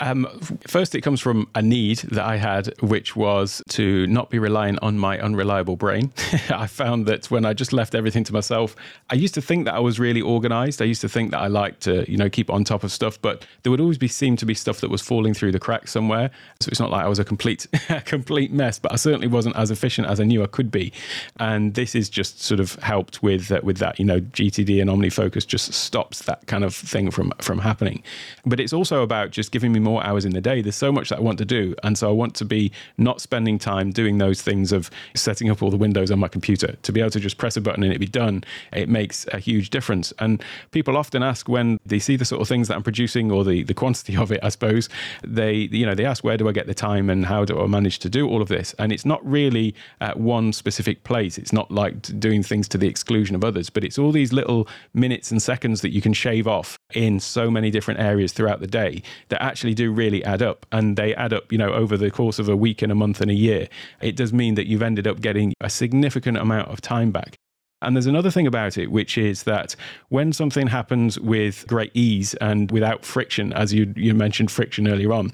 Um, 0.02 0.26
first, 0.66 0.96
it 0.96 1.02
comes 1.02 1.20
from 1.20 1.48
a 1.54 1.62
need 1.62 1.98
that 1.98 2.24
I 2.24 2.36
had, 2.36 2.74
which 2.80 3.14
was 3.14 3.62
to 3.68 4.04
not 4.08 4.30
be 4.30 4.40
reliant 4.40 4.80
on 4.82 4.98
my 4.98 5.20
unreliable 5.20 5.76
brain. 5.76 6.12
I 6.50 6.66
found 6.66 7.06
that 7.06 7.30
when 7.30 7.44
I 7.44 7.52
just 7.52 7.72
left 7.72 7.94
everything 7.94 8.24
to 8.24 8.32
myself, 8.32 8.74
I 9.10 9.14
used 9.14 9.34
to 9.34 9.40
think 9.40 9.64
that 9.66 9.74
I 9.74 9.78
was 9.78 10.00
really 10.00 10.20
organized. 10.20 10.82
I 10.82 10.86
used 10.86 11.02
to 11.02 11.08
think 11.08 11.30
that 11.30 11.38
I 11.38 11.46
liked 11.46 11.82
to, 11.82 12.10
you 12.10 12.16
know, 12.16 12.28
keep 12.28 12.50
on 12.50 12.64
top 12.64 12.82
of 12.82 12.90
stuff, 12.90 13.22
but 13.22 13.46
there 13.62 13.70
would 13.70 13.80
always 13.80 13.96
be 13.96 14.08
seem 14.08 14.34
to 14.36 14.44
be 14.44 14.54
stuff 14.54 14.80
that 14.80 14.90
was 14.90 15.00
falling 15.02 15.34
through 15.34 15.52
the 15.52 15.60
cracks 15.60 15.92
somewhere. 15.92 16.32
So 16.58 16.68
it's 16.68 16.80
not 16.80 16.90
like 16.90 17.04
I 17.04 17.08
was 17.08 17.20
a 17.20 17.24
complete, 17.24 17.68
complete 18.04 18.52
mess, 18.52 18.80
but 18.80 18.92
I 18.92 18.96
certainly 18.96 19.28
wasn't 19.28 19.54
as 19.54 19.70
efficient 19.70 20.08
as 20.08 20.18
I 20.18 20.24
knew 20.24 20.42
I 20.42 20.48
could 20.48 20.72
be. 20.72 20.92
And 21.38 21.74
this 21.74 21.94
is 21.94 22.10
just 22.10 22.42
sort 22.42 22.58
of 22.58 22.74
helped 22.76 23.22
with 23.22 23.52
uh, 23.52 23.60
with 23.62 23.78
that. 23.78 24.00
You 24.00 24.04
know, 24.04 24.20
GTD 24.20 24.80
and 24.80 24.90
OmniFocus 24.90 25.46
just 25.46 25.72
stops 25.72 26.22
that 26.22 26.44
kind 26.48 26.64
of 26.64 26.74
thing 26.74 27.12
from 27.12 27.32
from 27.38 27.60
happening. 27.60 28.02
But 28.44 28.58
it's 28.58 28.72
also 28.72 29.02
about 29.02 29.30
just 29.30 29.52
giving 29.52 29.70
me 29.70 29.78
more 29.78 29.91
more 29.92 30.04
hours 30.04 30.24
in 30.24 30.32
the 30.32 30.40
day. 30.40 30.62
There's 30.62 30.82
so 30.86 30.92
much 30.92 31.10
that 31.10 31.18
I 31.18 31.20
want 31.28 31.38
to 31.38 31.44
do. 31.44 31.74
And 31.82 31.98
so 31.98 32.08
I 32.08 32.12
want 32.22 32.34
to 32.36 32.44
be 32.44 32.72
not 32.96 33.20
spending 33.20 33.58
time 33.58 33.92
doing 33.92 34.18
those 34.18 34.40
things 34.48 34.72
of 34.72 34.90
setting 35.14 35.50
up 35.50 35.62
all 35.62 35.70
the 35.70 35.82
windows 35.86 36.10
on 36.10 36.18
my 36.18 36.28
computer. 36.28 36.76
To 36.82 36.92
be 36.92 37.00
able 37.00 37.10
to 37.10 37.20
just 37.20 37.36
press 37.38 37.56
a 37.56 37.60
button 37.60 37.82
and 37.82 37.92
it 37.92 37.98
be 37.98 38.06
done, 38.06 38.44
it 38.72 38.88
makes 38.88 39.26
a 39.32 39.38
huge 39.38 39.70
difference. 39.70 40.12
And 40.18 40.42
people 40.70 40.96
often 40.96 41.22
ask 41.22 41.48
when 41.48 41.78
they 41.84 41.98
see 41.98 42.16
the 42.16 42.24
sort 42.24 42.40
of 42.40 42.48
things 42.48 42.68
that 42.68 42.76
I'm 42.76 42.82
producing 42.82 43.30
or 43.30 43.44
the, 43.44 43.62
the 43.62 43.74
quantity 43.74 44.16
of 44.16 44.32
it, 44.32 44.40
I 44.42 44.48
suppose, 44.48 44.88
they, 45.22 45.52
you 45.52 45.84
know, 45.84 45.94
they 45.94 46.06
ask, 46.06 46.24
where 46.24 46.36
do 46.36 46.48
I 46.48 46.52
get 46.52 46.66
the 46.66 46.74
time 46.74 47.10
and 47.10 47.26
how 47.26 47.44
do 47.44 47.60
I 47.60 47.66
manage 47.66 47.98
to 48.00 48.08
do 48.08 48.28
all 48.28 48.40
of 48.40 48.48
this? 48.48 48.74
And 48.78 48.92
it's 48.92 49.04
not 49.04 49.20
really 49.26 49.74
at 50.00 50.18
one 50.18 50.52
specific 50.52 51.04
place. 51.04 51.38
It's 51.38 51.52
not 51.52 51.70
like 51.70 51.94
doing 52.18 52.42
things 52.42 52.68
to 52.68 52.78
the 52.78 52.88
exclusion 52.88 53.34
of 53.36 53.44
others, 53.44 53.70
but 53.70 53.84
it's 53.84 53.98
all 53.98 54.12
these 54.12 54.32
little 54.32 54.66
minutes 54.94 55.30
and 55.30 55.42
seconds 55.42 55.80
that 55.82 55.90
you 55.90 56.00
can 56.00 56.12
shave 56.12 56.46
off 56.46 56.78
in 56.94 57.20
so 57.20 57.50
many 57.50 57.70
different 57.70 58.00
areas 58.00 58.32
throughout 58.32 58.60
the 58.60 58.66
day 58.66 59.02
that 59.28 59.42
actually 59.42 59.74
do 59.74 59.81
really 59.90 60.24
add 60.24 60.42
up 60.42 60.66
and 60.72 60.96
they 60.96 61.14
add 61.14 61.32
up 61.32 61.50
you 61.50 61.58
know 61.58 61.72
over 61.72 61.96
the 61.96 62.10
course 62.10 62.38
of 62.38 62.48
a 62.48 62.56
week 62.56 62.82
and 62.82 62.92
a 62.92 62.94
month 62.94 63.20
and 63.20 63.30
a 63.30 63.34
year. 63.34 63.68
It 64.00 64.16
does 64.16 64.32
mean 64.32 64.54
that 64.54 64.66
you've 64.66 64.82
ended 64.82 65.06
up 65.06 65.20
getting 65.20 65.54
a 65.60 65.70
significant 65.70 66.38
amount 66.38 66.68
of 66.68 66.80
time 66.80 67.10
back. 67.10 67.36
And 67.82 67.96
there's 67.96 68.06
another 68.06 68.30
thing 68.30 68.46
about 68.46 68.78
it, 68.78 68.92
which 68.92 69.18
is 69.18 69.42
that 69.42 69.74
when 70.08 70.32
something 70.32 70.68
happens 70.68 71.18
with 71.18 71.66
great 71.66 71.90
ease 71.94 72.34
and 72.34 72.70
without 72.70 73.04
friction, 73.04 73.52
as 73.52 73.74
you, 73.74 73.92
you 73.96 74.14
mentioned 74.14 74.52
friction 74.52 74.86
earlier 74.86 75.12
on, 75.12 75.32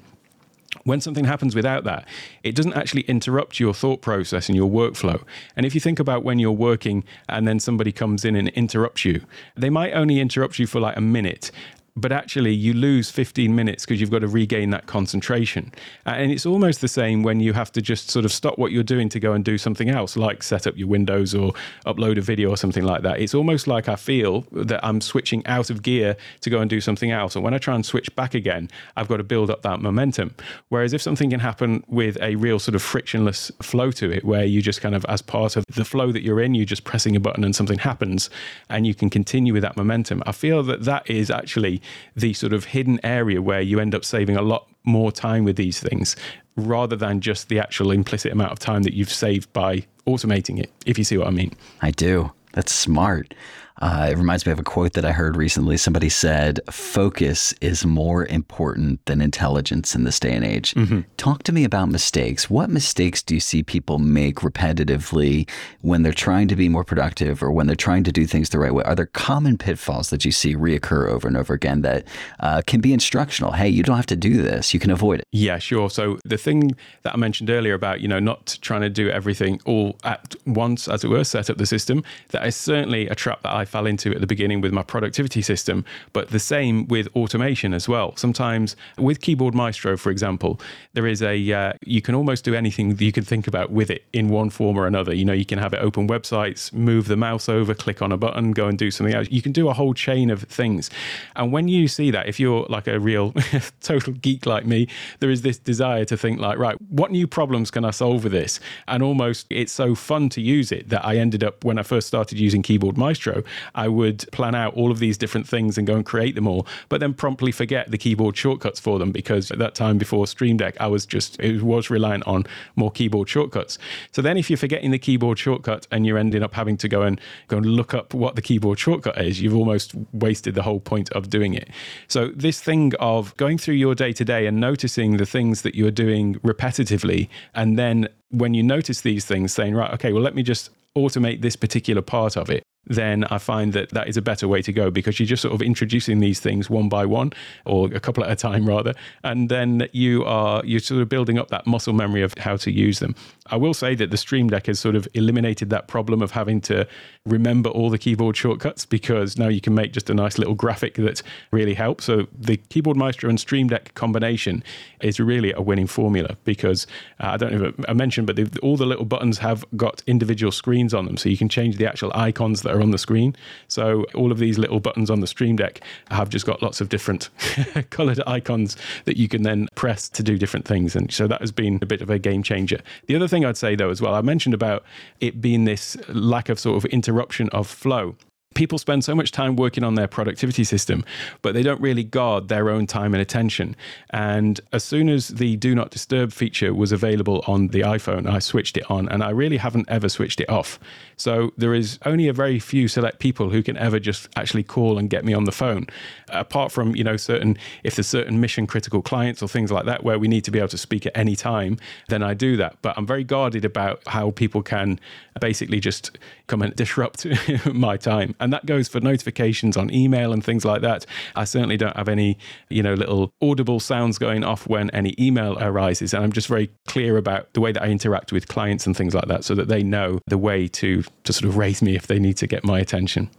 when 0.83 1.01
something 1.01 1.25
happens 1.25 1.55
without 1.55 1.83
that, 1.83 2.07
it 2.43 2.55
doesn't 2.55 2.73
actually 2.73 3.01
interrupt 3.03 3.59
your 3.59 3.73
thought 3.73 4.01
process 4.01 4.49
and 4.49 4.55
your 4.55 4.69
workflow. 4.69 5.21
And 5.55 5.65
if 5.65 5.73
you 5.75 5.81
think 5.81 5.99
about 5.99 6.23
when 6.23 6.39
you're 6.39 6.51
working 6.51 7.03
and 7.27 7.47
then 7.47 7.59
somebody 7.59 7.91
comes 7.91 8.25
in 8.25 8.35
and 8.35 8.49
interrupts 8.49 9.05
you, 9.05 9.21
they 9.55 9.69
might 9.69 9.93
only 9.93 10.19
interrupt 10.19 10.59
you 10.59 10.67
for 10.67 10.79
like 10.79 10.97
a 10.97 11.01
minute 11.01 11.51
but 11.99 12.11
actually 12.11 12.53
you 12.53 12.73
lose 12.73 13.09
15 13.09 13.55
minutes 13.55 13.85
because 13.85 13.99
you've 13.99 14.11
got 14.11 14.19
to 14.19 14.27
regain 14.27 14.69
that 14.71 14.85
concentration. 14.87 15.71
Uh, 16.05 16.11
and 16.11 16.31
it's 16.31 16.45
almost 16.45 16.81
the 16.81 16.87
same 16.87 17.23
when 17.23 17.39
you 17.39 17.53
have 17.53 17.71
to 17.71 17.81
just 17.81 18.09
sort 18.09 18.25
of 18.25 18.31
stop 18.31 18.57
what 18.57 18.71
you're 18.71 18.83
doing 18.83 19.09
to 19.09 19.19
go 19.19 19.33
and 19.33 19.43
do 19.43 19.57
something 19.57 19.89
else, 19.89 20.15
like 20.15 20.43
set 20.43 20.67
up 20.67 20.77
your 20.77 20.87
windows 20.87 21.35
or 21.35 21.53
upload 21.85 22.17
a 22.17 22.21
video 22.21 22.49
or 22.49 22.57
something 22.57 22.83
like 22.83 23.01
that. 23.03 23.19
It's 23.19 23.33
almost 23.33 23.67
like 23.67 23.89
I 23.89 23.95
feel 23.95 24.45
that 24.51 24.83
I'm 24.83 25.01
switching 25.01 25.45
out 25.45 25.69
of 25.69 25.81
gear 25.81 26.15
to 26.41 26.49
go 26.49 26.59
and 26.61 26.69
do 26.69 26.81
something 26.81 27.11
else. 27.11 27.35
And 27.35 27.43
when 27.43 27.53
I 27.53 27.57
try 27.57 27.75
and 27.75 27.85
switch 27.85 28.13
back 28.15 28.33
again, 28.33 28.69
I've 28.95 29.07
got 29.07 29.17
to 29.17 29.23
build 29.23 29.49
up 29.49 29.61
that 29.63 29.81
momentum. 29.81 30.35
Whereas 30.69 30.93
if 30.93 31.01
something 31.01 31.29
can 31.29 31.39
happen 31.39 31.83
with 31.87 32.17
a 32.21 32.35
real 32.35 32.59
sort 32.59 32.75
of 32.75 32.81
frictionless 32.81 33.51
flow 33.61 33.91
to 33.91 34.11
it, 34.11 34.23
where 34.23 34.45
you 34.45 34.61
just 34.61 34.81
kind 34.81 34.95
of, 34.95 35.05
as 35.05 35.21
part 35.21 35.55
of 35.55 35.65
the 35.75 35.85
flow 35.85 36.11
that 36.11 36.23
you're 36.23 36.41
in, 36.41 36.55
you're 36.55 36.65
just 36.65 36.83
pressing 36.83 37.15
a 37.15 37.19
button 37.19 37.43
and 37.43 37.55
something 37.55 37.79
happens 37.79 38.29
and 38.69 38.85
you 38.87 38.93
can 38.93 39.09
continue 39.09 39.53
with 39.53 39.63
that 39.63 39.77
momentum, 39.77 40.23
I 40.25 40.31
feel 40.31 40.63
that 40.63 40.83
that 40.83 41.09
is 41.09 41.29
actually 41.29 41.81
the 42.15 42.33
sort 42.33 42.53
of 42.53 42.65
hidden 42.65 42.99
area 43.03 43.41
where 43.41 43.61
you 43.61 43.79
end 43.79 43.95
up 43.95 44.05
saving 44.05 44.35
a 44.35 44.41
lot 44.41 44.67
more 44.83 45.11
time 45.11 45.43
with 45.43 45.55
these 45.55 45.79
things 45.79 46.15
rather 46.55 46.95
than 46.95 47.21
just 47.21 47.49
the 47.49 47.59
actual 47.59 47.91
implicit 47.91 48.31
amount 48.31 48.51
of 48.51 48.59
time 48.59 48.83
that 48.83 48.93
you've 48.93 49.11
saved 49.11 49.51
by 49.53 49.85
automating 50.07 50.59
it, 50.59 50.71
if 50.85 50.97
you 50.97 51.03
see 51.03 51.17
what 51.17 51.27
I 51.27 51.31
mean. 51.31 51.53
I 51.81 51.91
do. 51.91 52.31
That's 52.53 52.73
smart. 52.73 53.33
Uh, 53.81 54.09
it 54.11 54.17
reminds 54.17 54.45
me 54.45 54.51
of 54.51 54.59
a 54.59 54.63
quote 54.63 54.93
that 54.93 55.05
I 55.05 55.11
heard 55.11 55.37
recently. 55.37 55.77
Somebody 55.77 56.09
said, 56.09 56.59
Focus 56.69 57.53
is 57.61 57.85
more 57.85 58.25
important 58.25 59.05
than 59.05 59.21
intelligence 59.21 59.95
in 59.95 60.03
this 60.03 60.19
day 60.19 60.33
and 60.33 60.43
age. 60.43 60.73
Mm-hmm. 60.73 61.01
Talk 61.17 61.43
to 61.43 61.53
me 61.53 61.63
about 61.63 61.89
mistakes. 61.89 62.49
What 62.49 62.69
mistakes 62.69 63.23
do 63.23 63.35
you 63.35 63.39
see 63.39 63.63
people 63.63 63.97
make 63.97 64.37
repetitively 64.37 65.49
when 65.81 66.03
they're 66.03 66.11
trying 66.11 66.49
to 66.49 66.55
be 66.55 66.67
more 66.67 66.83
productive 66.83 67.41
or 67.41 67.51
when 67.51 67.67
they're 67.67 67.75
trying 67.75 68.03
to 68.03 68.11
do 68.11 68.25
things 68.25 68.49
the 68.49 68.59
right 68.59 68.73
way? 68.73 68.83
Are 68.83 68.95
there 68.95 69.05
common 69.05 69.57
pitfalls 69.57 70.09
that 70.09 70.25
you 70.25 70.31
see 70.31 70.55
reoccur 70.55 71.09
over 71.09 71.27
and 71.27 71.37
over 71.37 71.53
again 71.53 71.81
that 71.81 72.05
uh, 72.41 72.61
can 72.67 72.81
be 72.81 72.91
instructional? 72.91 73.53
Hey, 73.53 73.69
you 73.69 73.83
don't 73.83 73.95
have 73.95 74.05
to 74.07 74.17
do 74.17 74.41
this, 74.41 74.73
you 74.73 74.79
can 74.79 74.91
avoid 74.91 75.19
it. 75.19 75.25
Yeah, 75.31 75.57
sure. 75.57 75.89
So 75.89 76.19
the 76.25 76.37
thing 76.37 76.75
that 77.03 77.13
I 77.13 77.17
mentioned 77.17 77.49
earlier 77.49 77.75
about, 77.75 78.01
you 78.01 78.09
know, 78.09 78.19
not 78.19 78.57
trying 78.61 78.81
to 78.81 78.89
do 78.89 79.09
everything 79.09 79.61
all 79.65 79.97
at 80.03 80.35
once, 80.45 80.89
as 80.89 81.05
it 81.05 81.07
were, 81.07 81.23
set 81.23 81.49
up 81.49 81.57
the 81.57 81.65
system, 81.65 82.03
that 82.29 82.38
is 82.45 82.55
certainly 82.55 83.07
a 83.07 83.15
trap 83.15 83.41
that 83.43 83.53
I 83.53 83.65
fell 83.65 83.85
into 83.85 84.13
at 84.13 84.21
the 84.21 84.27
beginning 84.27 84.61
with 84.61 84.71
my 84.71 84.83
productivity 84.83 85.41
system, 85.41 85.85
but 86.13 86.29
the 86.29 86.39
same 86.39 86.87
with 86.87 87.07
automation 87.15 87.73
as 87.73 87.87
well. 87.87 88.15
Sometimes 88.15 88.75
with 88.97 89.21
Keyboard 89.21 89.53
Maestro, 89.53 89.97
for 89.97 90.09
example, 90.11 90.59
there 90.93 91.07
is 91.07 91.21
a, 91.21 91.51
uh, 91.51 91.73
you 91.85 92.01
can 92.01 92.15
almost 92.15 92.43
do 92.43 92.53
anything 92.53 92.97
you 92.99 93.11
can 93.11 93.23
think 93.23 93.47
about 93.47 93.71
with 93.71 93.89
it 93.89 94.05
in 94.13 94.29
one 94.29 94.49
form 94.49 94.77
or 94.77 94.87
another. 94.87 95.13
You 95.13 95.25
know, 95.25 95.33
you 95.33 95.45
can 95.45 95.59
have 95.59 95.73
it 95.73 95.77
open 95.77 96.07
websites, 96.07 96.71
move 96.73 97.07
the 97.07 97.17
mouse 97.17 97.49
over, 97.49 97.73
click 97.73 98.01
on 98.01 98.11
a 98.11 98.17
button, 98.17 98.51
go 98.51 98.67
and 98.67 98.77
do 98.77 98.91
something 98.91 99.15
else. 99.15 99.27
You 99.29 99.41
can 99.41 99.51
do 99.51 99.69
a 99.69 99.73
whole 99.73 99.93
chain 99.93 100.29
of 100.29 100.43
things. 100.43 100.89
And 101.35 101.51
when 101.51 101.67
you 101.67 101.87
see 101.87 102.11
that, 102.11 102.27
if 102.27 102.39
you're 102.39 102.65
like 102.69 102.87
a 102.87 102.99
real 102.99 103.33
total 103.81 104.13
geek 104.13 104.45
like 104.45 104.65
me, 104.65 104.87
there 105.19 105.29
is 105.29 105.41
this 105.41 105.57
desire 105.57 106.05
to 106.05 106.17
think 106.17 106.39
like, 106.39 106.57
right, 106.57 106.77
what 106.89 107.11
new 107.11 107.27
problems 107.27 107.71
can 107.71 107.85
I 107.85 107.91
solve 107.91 108.23
with 108.23 108.33
this? 108.33 108.59
And 108.87 109.03
almost 109.03 109.47
it's 109.49 109.71
so 109.71 109.95
fun 109.95 110.29
to 110.29 110.41
use 110.41 110.71
it 110.71 110.89
that 110.89 111.05
I 111.05 111.17
ended 111.17 111.43
up 111.43 111.63
when 111.63 111.77
I 111.77 111.83
first 111.83 112.07
started 112.07 112.28
using 112.33 112.61
Keyboard 112.61 112.97
Maestro, 112.97 113.43
I 113.75 113.87
would 113.87 114.29
plan 114.31 114.55
out 114.55 114.73
all 114.75 114.91
of 114.91 114.99
these 114.99 115.17
different 115.17 115.47
things 115.47 115.77
and 115.77 115.87
go 115.87 115.95
and 115.95 116.05
create 116.05 116.35
them 116.35 116.47
all, 116.47 116.67
but 116.89 116.99
then 116.99 117.13
promptly 117.13 117.51
forget 117.51 117.91
the 117.91 117.97
keyboard 117.97 118.37
shortcuts 118.37 118.79
for 118.79 118.99
them 118.99 119.11
because 119.11 119.51
at 119.51 119.59
that 119.59 119.75
time 119.75 119.97
before 119.97 120.27
Stream 120.27 120.57
Deck, 120.57 120.75
I 120.79 120.87
was 120.87 121.05
just, 121.05 121.39
it 121.39 121.61
was 121.61 121.89
reliant 121.89 122.25
on 122.27 122.45
more 122.75 122.91
keyboard 122.91 123.29
shortcuts. 123.29 123.77
So 124.11 124.21
then 124.21 124.37
if 124.37 124.49
you're 124.49 124.57
forgetting 124.57 124.91
the 124.91 124.99
keyboard 124.99 125.39
shortcut 125.39 125.87
and 125.91 126.05
you're 126.05 126.17
ending 126.17 126.43
up 126.43 126.53
having 126.53 126.77
to 126.77 126.87
go 126.87 127.01
and 127.01 127.19
go 127.47 127.57
and 127.57 127.65
look 127.65 127.93
up 127.93 128.13
what 128.13 128.35
the 128.35 128.41
keyboard 128.41 128.79
shortcut 128.79 129.19
is, 129.21 129.41
you've 129.41 129.55
almost 129.55 129.93
wasted 130.13 130.55
the 130.55 130.63
whole 130.63 130.79
point 130.79 131.11
of 131.11 131.29
doing 131.29 131.53
it. 131.53 131.69
So 132.07 132.29
this 132.29 132.61
thing 132.61 132.93
of 132.99 133.35
going 133.37 133.57
through 133.57 133.75
your 133.75 133.95
day 133.95 134.13
to 134.13 134.25
day 134.25 134.45
and 134.47 134.59
noticing 134.59 135.17
the 135.17 135.25
things 135.25 135.61
that 135.61 135.75
you're 135.75 135.91
doing 135.91 136.35
repetitively 136.35 137.29
and 137.53 137.77
then 137.77 138.07
when 138.31 138.53
you 138.53 138.63
notice 138.63 139.01
these 139.01 139.25
things 139.25 139.53
saying 139.53 139.75
right 139.75 139.93
okay 139.93 140.13
well 140.13 140.21
let 140.21 140.35
me 140.35 140.43
just 140.43 140.69
automate 140.97 141.41
this 141.41 141.55
particular 141.55 142.01
part 142.01 142.35
of 142.35 142.49
it 142.49 142.63
then 142.85 143.23
I 143.25 143.37
find 143.37 143.73
that 143.73 143.89
that 143.89 144.07
is 144.07 144.17
a 144.17 144.21
better 144.21 144.47
way 144.47 144.61
to 144.63 144.73
go 144.73 144.89
because 144.89 145.19
you're 145.19 145.27
just 145.27 145.43
sort 145.43 145.53
of 145.53 145.61
introducing 145.61 146.19
these 146.19 146.39
things 146.39 146.69
one 146.69 146.89
by 146.89 147.05
one 147.05 147.31
or 147.65 147.87
a 147.93 147.99
couple 147.99 148.23
at 148.23 148.31
a 148.31 148.35
time 148.35 148.67
rather 148.67 148.93
and 149.23 149.49
then 149.49 149.87
you 149.91 150.25
are 150.25 150.63
you're 150.65 150.79
sort 150.79 151.01
of 151.01 151.09
building 151.09 151.37
up 151.37 151.49
that 151.49 151.67
muscle 151.67 151.93
memory 151.93 152.23
of 152.23 152.33
how 152.37 152.57
to 152.57 152.71
use 152.71 152.99
them. 152.99 153.15
I 153.51 153.55
will 153.55 153.73
say 153.73 153.95
that 153.95 154.11
the 154.11 154.17
Stream 154.17 154.49
Deck 154.49 154.67
has 154.67 154.79
sort 154.79 154.95
of 154.95 155.07
eliminated 155.13 155.69
that 155.69 155.87
problem 155.87 156.21
of 156.21 156.31
having 156.31 156.61
to 156.61 156.87
remember 157.25 157.69
all 157.69 157.89
the 157.89 157.97
keyboard 157.97 158.35
shortcuts 158.35 158.85
because 158.85 159.37
now 159.37 159.47
you 159.47 159.61
can 159.61 159.73
make 159.73 159.93
just 159.93 160.09
a 160.09 160.13
nice 160.13 160.37
little 160.37 160.55
graphic 160.55 160.95
that 160.95 161.21
really 161.51 161.73
helps. 161.73 162.05
So 162.05 162.27
the 162.37 162.57
Keyboard 162.57 162.97
Maestro 162.97 163.29
and 163.29 163.39
Stream 163.39 163.67
Deck 163.67 163.93
combination 163.95 164.63
is 165.01 165.19
really 165.19 165.53
a 165.53 165.61
winning 165.61 165.87
formula 165.87 166.37
because 166.43 166.85
uh, 167.19 167.27
I 167.27 167.37
don't 167.37 167.53
know 167.53 167.65
if 167.65 167.75
I 167.87 167.93
mentioned, 167.93 168.27
but 168.27 168.59
all 168.59 168.77
the 168.77 168.85
little 168.85 169.05
buttons 169.05 169.37
have 169.39 169.63
got 169.75 170.03
individual 170.07 170.51
screens 170.51 170.93
on 170.93 171.05
them, 171.05 171.17
so 171.17 171.29
you 171.29 171.37
can 171.37 171.49
change 171.49 171.77
the 171.77 171.87
actual 171.87 172.11
icons 172.13 172.61
that 172.63 172.73
are 172.73 172.81
on 172.81 172.91
the 172.91 172.97
screen. 172.97 173.35
So 173.67 174.05
all 174.13 174.31
of 174.31 174.39
these 174.39 174.57
little 174.57 174.79
buttons 174.79 175.09
on 175.09 175.19
the 175.19 175.27
Stream 175.27 175.55
Deck 175.55 175.81
have 176.11 176.29
just 176.29 176.45
got 176.45 176.61
lots 176.61 176.81
of 176.81 176.89
different 176.89 177.29
colored 177.89 178.21
icons 178.27 178.75
that 179.05 179.17
you 179.17 179.27
can 179.27 179.43
then 179.43 179.68
press 179.79 180.09
to 180.09 180.21
do 180.21 180.37
different 180.37 180.67
things, 180.67 180.93
and 180.93 181.09
so 181.09 181.25
that 181.25 181.39
has 181.39 181.53
been 181.53 181.79
a 181.81 181.85
bit 181.85 182.01
of 182.01 182.09
a 182.09 182.19
game 182.19 182.43
changer. 182.43 182.81
The 183.07 183.15
other 183.15 183.29
thing 183.29 183.45
I'd 183.45 183.55
say 183.55 183.77
though 183.77 183.89
as 183.89 184.01
well, 184.01 184.13
I 184.13 184.19
mentioned 184.19 184.53
about 184.53 184.83
it 185.21 185.39
being 185.39 185.63
this 185.63 185.95
lack 186.09 186.49
of 186.49 186.59
sort 186.59 186.75
of 186.75 186.83
interruption 186.91 187.47
of 187.53 187.65
flow 187.65 188.17
people 188.55 188.77
spend 188.77 189.03
so 189.03 189.13
much 189.13 189.31
time 189.31 189.55
working 189.55 189.83
on 189.83 189.95
their 189.95 190.07
productivity 190.07 190.63
system, 190.63 191.05
but 191.41 191.53
they 191.53 191.61
don't 191.61 191.79
really 191.79 192.03
guard 192.03 192.47
their 192.47 192.69
own 192.69 192.87
time 192.87 193.13
and 193.13 193.21
attention. 193.21 193.75
And 194.09 194.59
as 194.73 194.83
soon 194.83 195.07
as 195.07 195.29
the 195.29 195.55
do 195.55 195.75
not 195.75 195.91
disturb 195.91 196.33
feature 196.33 196.73
was 196.73 196.91
available 196.91 197.43
on 197.47 197.67
the 197.67 197.81
iPhone, 197.81 198.27
I 198.27 198.39
switched 198.39 198.75
it 198.77 198.89
on 198.89 199.07
and 199.09 199.23
I 199.23 199.29
really 199.29 199.57
haven't 199.57 199.87
ever 199.89 200.09
switched 200.09 200.41
it 200.41 200.49
off. 200.49 200.79
So 201.15 201.51
there 201.57 201.73
is 201.73 201.99
only 202.05 202.27
a 202.27 202.33
very 202.33 202.59
few 202.59 202.87
select 202.87 203.19
people 203.19 203.49
who 203.49 203.61
can 203.61 203.77
ever 203.77 203.99
just 203.99 204.27
actually 204.35 204.63
call 204.63 204.97
and 204.97 205.09
get 205.09 205.23
me 205.23 205.33
on 205.33 205.43
the 205.43 205.51
phone. 205.51 205.85
Apart 206.29 206.71
from, 206.71 206.95
you 206.95 207.03
know, 207.03 207.17
certain, 207.17 207.57
if 207.83 207.95
there's 207.95 208.07
certain 208.07 208.39
mission 208.39 208.65
critical 208.65 209.01
clients 209.01 209.43
or 209.43 209.47
things 209.47 209.71
like 209.71 209.85
that 209.85 210.03
where 210.03 210.17
we 210.17 210.27
need 210.27 210.43
to 210.45 210.51
be 210.51 210.59
able 210.59 210.69
to 210.69 210.77
speak 210.77 211.05
at 211.05 211.15
any 211.15 211.35
time, 211.35 211.77
then 212.07 212.23
I 212.23 212.33
do 212.33 212.57
that. 212.57 212.77
But 212.81 212.97
I'm 212.97 213.05
very 213.05 213.23
guarded 213.23 213.63
about 213.63 214.01
how 214.07 214.31
people 214.31 214.63
can 214.63 214.99
basically 215.39 215.79
just 215.79 216.17
come 216.47 216.61
and 216.61 216.75
disrupt 216.79 217.25
my 217.65 217.97
time. 217.97 218.35
And 218.39 218.53
that 218.53 218.65
goes 218.65 218.87
for 218.87 218.99
notifications 218.99 219.77
on 219.77 219.93
email 219.93 220.31
and 220.33 220.43
things 220.43 220.65
like 220.65 220.81
that. 220.81 221.05
I 221.35 221.43
certainly 221.43 221.77
don't 221.77 221.95
have 221.95 222.09
any, 222.09 222.37
you 222.69 222.83
know, 222.83 222.93
little 222.93 223.33
audible 223.41 223.79
sounds 223.79 224.17
going 224.17 224.43
off 224.43 224.67
when 224.67 224.89
any 224.91 225.15
email 225.19 225.57
arises. 225.59 226.13
And 226.13 226.23
I'm 226.23 226.31
just 226.31 226.47
very 226.47 226.71
clear 226.87 227.17
about 227.17 227.53
the 227.53 227.61
way 227.61 227.71
that 227.71 227.83
I 227.83 227.87
interact 227.87 228.31
with 228.31 228.47
clients 228.47 228.85
and 228.85 228.95
things 228.95 229.13
like 229.13 229.27
that 229.27 229.43
so 229.43 229.55
that 229.55 229.67
they 229.67 229.83
know 229.83 230.19
the 230.27 230.37
way 230.37 230.67
to, 230.67 231.03
to 231.23 231.33
sort 231.33 231.49
of 231.49 231.57
raise 231.57 231.81
me 231.81 231.95
if 231.95 232.07
they 232.07 232.19
need 232.19 232.37
to 232.37 232.47
get 232.47 232.63
my 232.63 232.79
attention. 232.79 233.29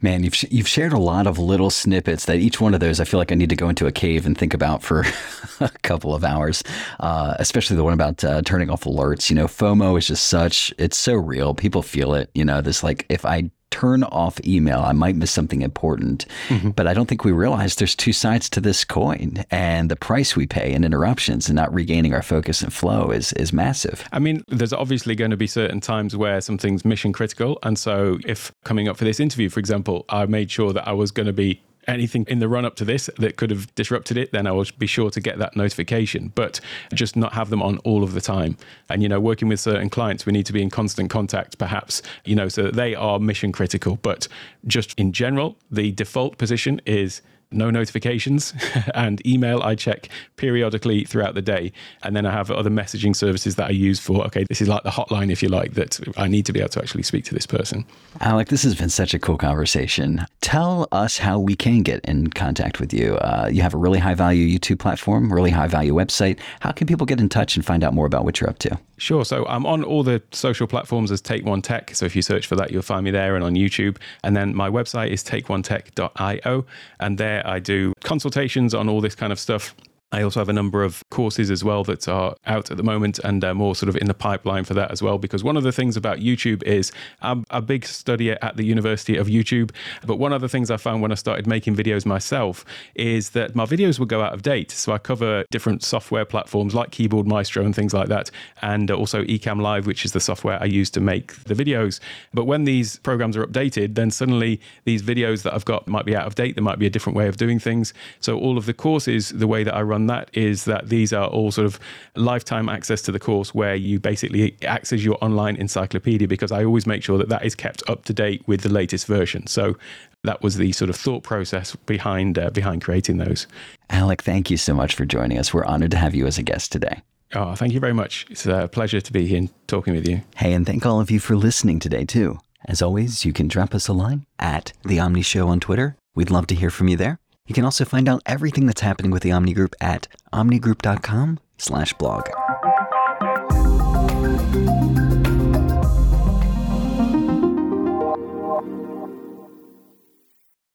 Man, 0.00 0.24
you've 0.24 0.34
you've 0.50 0.68
shared 0.68 0.92
a 0.92 0.98
lot 0.98 1.26
of 1.26 1.38
little 1.38 1.70
snippets 1.70 2.24
that 2.26 2.38
each 2.38 2.60
one 2.60 2.74
of 2.74 2.80
those 2.80 3.00
I 3.00 3.04
feel 3.04 3.18
like 3.18 3.32
I 3.32 3.34
need 3.34 3.50
to 3.50 3.56
go 3.56 3.68
into 3.68 3.86
a 3.86 3.92
cave 3.92 4.26
and 4.26 4.36
think 4.36 4.54
about 4.54 4.82
for 4.82 5.04
a 5.60 5.68
couple 5.82 6.14
of 6.14 6.24
hours. 6.24 6.62
Uh, 7.00 7.34
especially 7.38 7.76
the 7.76 7.84
one 7.84 7.92
about 7.92 8.22
uh, 8.24 8.42
turning 8.42 8.70
off 8.70 8.84
alerts. 8.84 9.30
You 9.30 9.36
know, 9.36 9.46
FOMO 9.46 9.98
is 9.98 10.06
just 10.06 10.26
such 10.26 10.72
it's 10.78 10.96
so 10.96 11.14
real. 11.14 11.54
People 11.54 11.82
feel 11.82 12.14
it. 12.14 12.30
You 12.34 12.44
know, 12.44 12.60
this 12.60 12.82
like 12.82 13.06
if 13.08 13.24
I 13.24 13.50
turn 13.70 14.02
off 14.04 14.40
email, 14.46 14.80
I 14.80 14.92
might 14.92 15.16
miss 15.16 15.30
something 15.30 15.62
important. 15.62 16.26
Mm-hmm. 16.48 16.70
But 16.70 16.86
I 16.86 16.94
don't 16.94 17.06
think 17.06 17.24
we 17.24 17.32
realize 17.32 17.76
there's 17.76 17.94
two 17.94 18.12
sides 18.12 18.48
to 18.50 18.60
this 18.60 18.84
coin, 18.84 19.44
and 19.50 19.90
the 19.90 19.96
price 19.96 20.36
we 20.36 20.46
pay 20.46 20.72
in 20.72 20.84
interruptions 20.84 21.48
and 21.48 21.56
not 21.56 21.72
regaining 21.72 22.14
our 22.14 22.22
focus 22.22 22.62
and 22.62 22.72
flow 22.72 23.10
is 23.10 23.32
is 23.34 23.52
massive. 23.52 24.04
I 24.12 24.18
mean, 24.18 24.42
there's 24.48 24.72
obviously 24.72 25.14
going 25.14 25.30
to 25.30 25.36
be 25.36 25.46
certain 25.46 25.80
times 25.80 26.16
where 26.16 26.40
something's 26.40 26.84
mission 26.84 27.12
critical, 27.12 27.58
and 27.62 27.78
so 27.78 28.18
if 28.26 28.52
coming 28.64 28.88
up 28.88 28.96
for 28.96 29.04
this 29.04 29.20
interview, 29.20 29.48
for 29.48 29.60
example, 29.60 30.04
I 30.08 30.26
made 30.26 30.50
sure 30.50 30.72
that 30.72 30.86
I 30.86 30.92
was 30.92 31.10
going 31.10 31.26
to 31.26 31.32
be 31.32 31.60
anything 31.88 32.24
in 32.28 32.38
the 32.38 32.48
run 32.48 32.64
up 32.64 32.76
to 32.76 32.84
this 32.84 33.10
that 33.18 33.36
could 33.36 33.50
have 33.50 33.74
disrupted 33.74 34.16
it, 34.16 34.30
then 34.32 34.46
I 34.46 34.52
will 34.52 34.66
be 34.78 34.86
sure 34.86 35.10
to 35.10 35.20
get 35.20 35.38
that 35.38 35.56
notification, 35.56 36.32
but 36.34 36.60
just 36.94 37.16
not 37.16 37.32
have 37.32 37.50
them 37.50 37.62
on 37.62 37.78
all 37.78 38.04
of 38.04 38.12
the 38.12 38.20
time. 38.20 38.56
And, 38.88 39.02
you 39.02 39.08
know, 39.08 39.18
working 39.18 39.48
with 39.48 39.60
certain 39.60 39.90
clients, 39.90 40.26
we 40.26 40.32
need 40.32 40.46
to 40.46 40.52
be 40.52 40.62
in 40.62 40.70
constant 40.70 41.10
contact, 41.10 41.58
perhaps, 41.58 42.02
you 42.24 42.36
know, 42.36 42.48
so 42.48 42.62
that 42.62 42.74
they 42.74 42.94
are 42.94 43.18
mission 43.18 43.52
critical. 43.52 43.98
But 44.02 44.28
just 44.66 44.94
in 44.98 45.12
general, 45.12 45.56
the 45.70 45.92
default 45.92 46.38
position 46.38 46.80
is 46.86 47.22
no 47.50 47.70
notifications 47.70 48.52
and 48.94 49.24
email 49.26 49.62
I 49.62 49.74
check 49.74 50.08
periodically 50.36 51.04
throughout 51.04 51.34
the 51.34 51.42
day. 51.42 51.72
And 52.02 52.14
then 52.14 52.26
I 52.26 52.32
have 52.32 52.50
other 52.50 52.70
messaging 52.70 53.14
services 53.14 53.56
that 53.56 53.68
I 53.68 53.70
use 53.70 53.98
for, 53.98 54.24
okay, 54.26 54.44
this 54.48 54.60
is 54.60 54.68
like 54.68 54.82
the 54.82 54.90
hotline, 54.90 55.30
if 55.30 55.42
you 55.42 55.48
like, 55.48 55.74
that 55.74 55.98
I 56.16 56.28
need 56.28 56.46
to 56.46 56.52
be 56.52 56.60
able 56.60 56.70
to 56.70 56.80
actually 56.80 57.02
speak 57.02 57.24
to 57.24 57.34
this 57.34 57.46
person. 57.46 57.84
Alec, 58.20 58.48
this 58.48 58.62
has 58.62 58.74
been 58.74 58.88
such 58.88 59.14
a 59.14 59.18
cool 59.18 59.38
conversation. 59.38 60.26
Tell 60.40 60.88
us 60.92 61.18
how 61.18 61.38
we 61.38 61.56
can 61.56 61.82
get 61.82 62.04
in 62.04 62.28
contact 62.30 62.80
with 62.80 62.92
you. 62.92 63.16
Uh, 63.16 63.48
you 63.50 63.62
have 63.62 63.74
a 63.74 63.78
really 63.78 63.98
high 63.98 64.14
value 64.14 64.58
YouTube 64.58 64.78
platform, 64.78 65.32
really 65.32 65.50
high 65.50 65.68
value 65.68 65.94
website. 65.94 66.38
How 66.60 66.72
can 66.72 66.86
people 66.86 67.06
get 67.06 67.20
in 67.20 67.28
touch 67.28 67.56
and 67.56 67.64
find 67.64 67.82
out 67.82 67.94
more 67.94 68.06
about 68.06 68.24
what 68.24 68.40
you're 68.40 68.50
up 68.50 68.58
to? 68.60 68.78
Sure. 68.98 69.24
So 69.24 69.46
I'm 69.46 69.64
on 69.64 69.84
all 69.84 70.02
the 70.02 70.20
social 70.32 70.66
platforms 70.66 71.12
as 71.12 71.20
Take 71.20 71.44
One 71.44 71.62
Tech. 71.62 71.94
So 71.94 72.04
if 72.04 72.16
you 72.16 72.22
search 72.22 72.46
for 72.46 72.56
that, 72.56 72.72
you'll 72.72 72.82
find 72.82 73.04
me 73.04 73.10
there 73.10 73.36
and 73.36 73.44
on 73.44 73.54
YouTube. 73.54 73.96
And 74.24 74.36
then 74.36 74.54
my 74.54 74.68
website 74.68 75.10
is 75.10 75.22
takeonetech.io. 75.22 76.66
And 76.98 77.18
there 77.18 77.37
I 77.44 77.58
do 77.58 77.92
consultations 78.04 78.74
on 78.74 78.88
all 78.88 79.00
this 79.00 79.14
kind 79.14 79.32
of 79.32 79.38
stuff. 79.38 79.74
I 80.12 80.22
also 80.22 80.40
have 80.40 80.48
a 80.48 80.54
number 80.54 80.82
of 80.82 81.02
courses 81.18 81.50
as 81.50 81.64
well 81.64 81.82
that 81.82 82.06
are 82.06 82.36
out 82.46 82.70
at 82.70 82.76
the 82.76 82.82
moment 82.84 83.18
and 83.24 83.42
uh, 83.42 83.52
more 83.52 83.74
sort 83.74 83.88
of 83.88 83.96
in 83.96 84.06
the 84.06 84.14
pipeline 84.14 84.62
for 84.62 84.74
that 84.74 84.92
as 84.92 85.02
well. 85.02 85.18
Because 85.18 85.42
one 85.42 85.56
of 85.56 85.64
the 85.64 85.72
things 85.72 85.96
about 85.96 86.18
YouTube 86.18 86.62
is 86.62 86.92
I'm 87.22 87.44
a 87.50 87.60
big 87.60 87.86
study 87.86 88.30
at 88.30 88.56
the 88.56 88.62
University 88.64 89.16
of 89.16 89.26
YouTube. 89.26 89.72
But 90.06 90.16
one 90.20 90.32
of 90.32 90.40
the 90.40 90.48
things 90.48 90.70
I 90.70 90.76
found 90.76 91.02
when 91.02 91.10
I 91.10 91.16
started 91.16 91.44
making 91.48 91.74
videos 91.74 92.06
myself 92.06 92.64
is 92.94 93.30
that 93.30 93.56
my 93.56 93.64
videos 93.64 93.98
would 93.98 94.08
go 94.08 94.22
out 94.22 94.32
of 94.32 94.42
date. 94.42 94.70
So 94.70 94.92
I 94.92 94.98
cover 94.98 95.44
different 95.50 95.82
software 95.82 96.24
platforms 96.24 96.72
like 96.72 96.92
Keyboard 96.92 97.26
Maestro 97.26 97.64
and 97.64 97.74
things 97.74 97.92
like 97.92 98.08
that, 98.08 98.30
and 98.62 98.88
also 98.92 99.24
Ecamm 99.24 99.60
Live, 99.60 99.88
which 99.88 100.04
is 100.04 100.12
the 100.12 100.20
software 100.20 100.62
I 100.62 100.66
use 100.66 100.88
to 100.90 101.00
make 101.00 101.34
the 101.50 101.54
videos. 101.54 101.98
But 102.32 102.44
when 102.44 102.62
these 102.62 103.00
programs 103.00 103.36
are 103.36 103.44
updated, 103.44 103.96
then 103.96 104.12
suddenly 104.12 104.60
these 104.84 105.02
videos 105.02 105.42
that 105.42 105.52
I've 105.52 105.64
got 105.64 105.88
might 105.88 106.06
be 106.06 106.14
out 106.14 106.28
of 106.28 106.36
date. 106.36 106.54
There 106.54 106.62
might 106.70 106.78
be 106.78 106.86
a 106.86 106.90
different 106.90 107.16
way 107.16 107.26
of 107.26 107.36
doing 107.36 107.58
things. 107.58 107.92
So 108.20 108.38
all 108.38 108.56
of 108.56 108.66
the 108.66 108.74
courses, 108.74 109.30
the 109.30 109.48
way 109.48 109.64
that 109.64 109.74
I 109.74 109.82
run 109.82 110.06
that 110.06 110.30
is 110.32 110.64
that 110.66 110.90
these 111.08 111.14
are 111.14 111.26
all 111.28 111.50
sort 111.50 111.64
of 111.64 111.80
lifetime 112.16 112.68
access 112.68 113.00
to 113.02 113.12
the 113.12 113.18
course 113.18 113.54
where 113.54 113.74
you 113.74 113.98
basically 113.98 114.56
access 114.62 115.02
your 115.02 115.16
online 115.22 115.56
encyclopedia 115.56 116.28
because 116.28 116.52
I 116.52 116.64
always 116.64 116.86
make 116.86 117.02
sure 117.02 117.16
that 117.16 117.30
that 117.30 117.44
is 117.44 117.54
kept 117.54 117.82
up 117.88 118.04
to 118.04 118.12
date 118.12 118.42
with 118.46 118.60
the 118.60 118.68
latest 118.68 119.06
version. 119.06 119.46
So 119.46 119.76
that 120.24 120.42
was 120.42 120.56
the 120.58 120.72
sort 120.72 120.90
of 120.90 120.96
thought 120.96 121.22
process 121.22 121.74
behind 121.86 122.38
uh, 122.38 122.50
behind 122.50 122.82
creating 122.82 123.16
those. 123.16 123.46
Alec, 123.88 124.22
thank 124.22 124.50
you 124.50 124.58
so 124.58 124.74
much 124.74 124.94
for 124.94 125.06
joining 125.06 125.38
us. 125.38 125.54
We're 125.54 125.64
honored 125.64 125.92
to 125.92 125.96
have 125.96 126.14
you 126.14 126.26
as 126.26 126.36
a 126.36 126.42
guest 126.42 126.72
today. 126.72 127.00
Oh, 127.34 127.54
thank 127.54 127.72
you 127.72 127.80
very 127.80 127.94
much. 127.94 128.26
It's 128.28 128.46
a 128.46 128.68
pleasure 128.68 129.00
to 129.00 129.12
be 129.12 129.26
here 129.26 129.38
and 129.38 129.50
talking 129.66 129.94
with 129.94 130.06
you. 130.06 130.22
Hey, 130.36 130.52
and 130.52 130.66
thank 130.66 130.84
all 130.84 131.00
of 131.00 131.10
you 131.10 131.20
for 131.20 131.36
listening 131.36 131.78
today, 131.78 132.04
too. 132.04 132.38
As 132.64 132.80
always, 132.80 133.24
you 133.24 133.32
can 133.34 133.48
drop 133.48 133.74
us 133.74 133.86
a 133.86 133.92
line 133.92 134.24
at 134.38 134.72
The 134.82 134.98
Omni 134.98 135.22
Show 135.22 135.48
on 135.48 135.60
Twitter. 135.60 135.96
We'd 136.14 136.30
love 136.30 136.46
to 136.48 136.54
hear 136.54 136.70
from 136.70 136.88
you 136.88 136.96
there. 136.96 137.18
You 137.48 137.54
can 137.54 137.64
also 137.64 137.86
find 137.86 138.08
out 138.10 138.22
everything 138.26 138.66
that's 138.66 138.82
happening 138.82 139.10
with 139.10 139.22
the 139.22 139.32
Omni 139.32 139.54
Group 139.54 139.74
at 139.80 140.06
omnigroup.com 140.34 141.40
slash 141.56 141.94
blog. 141.94 142.28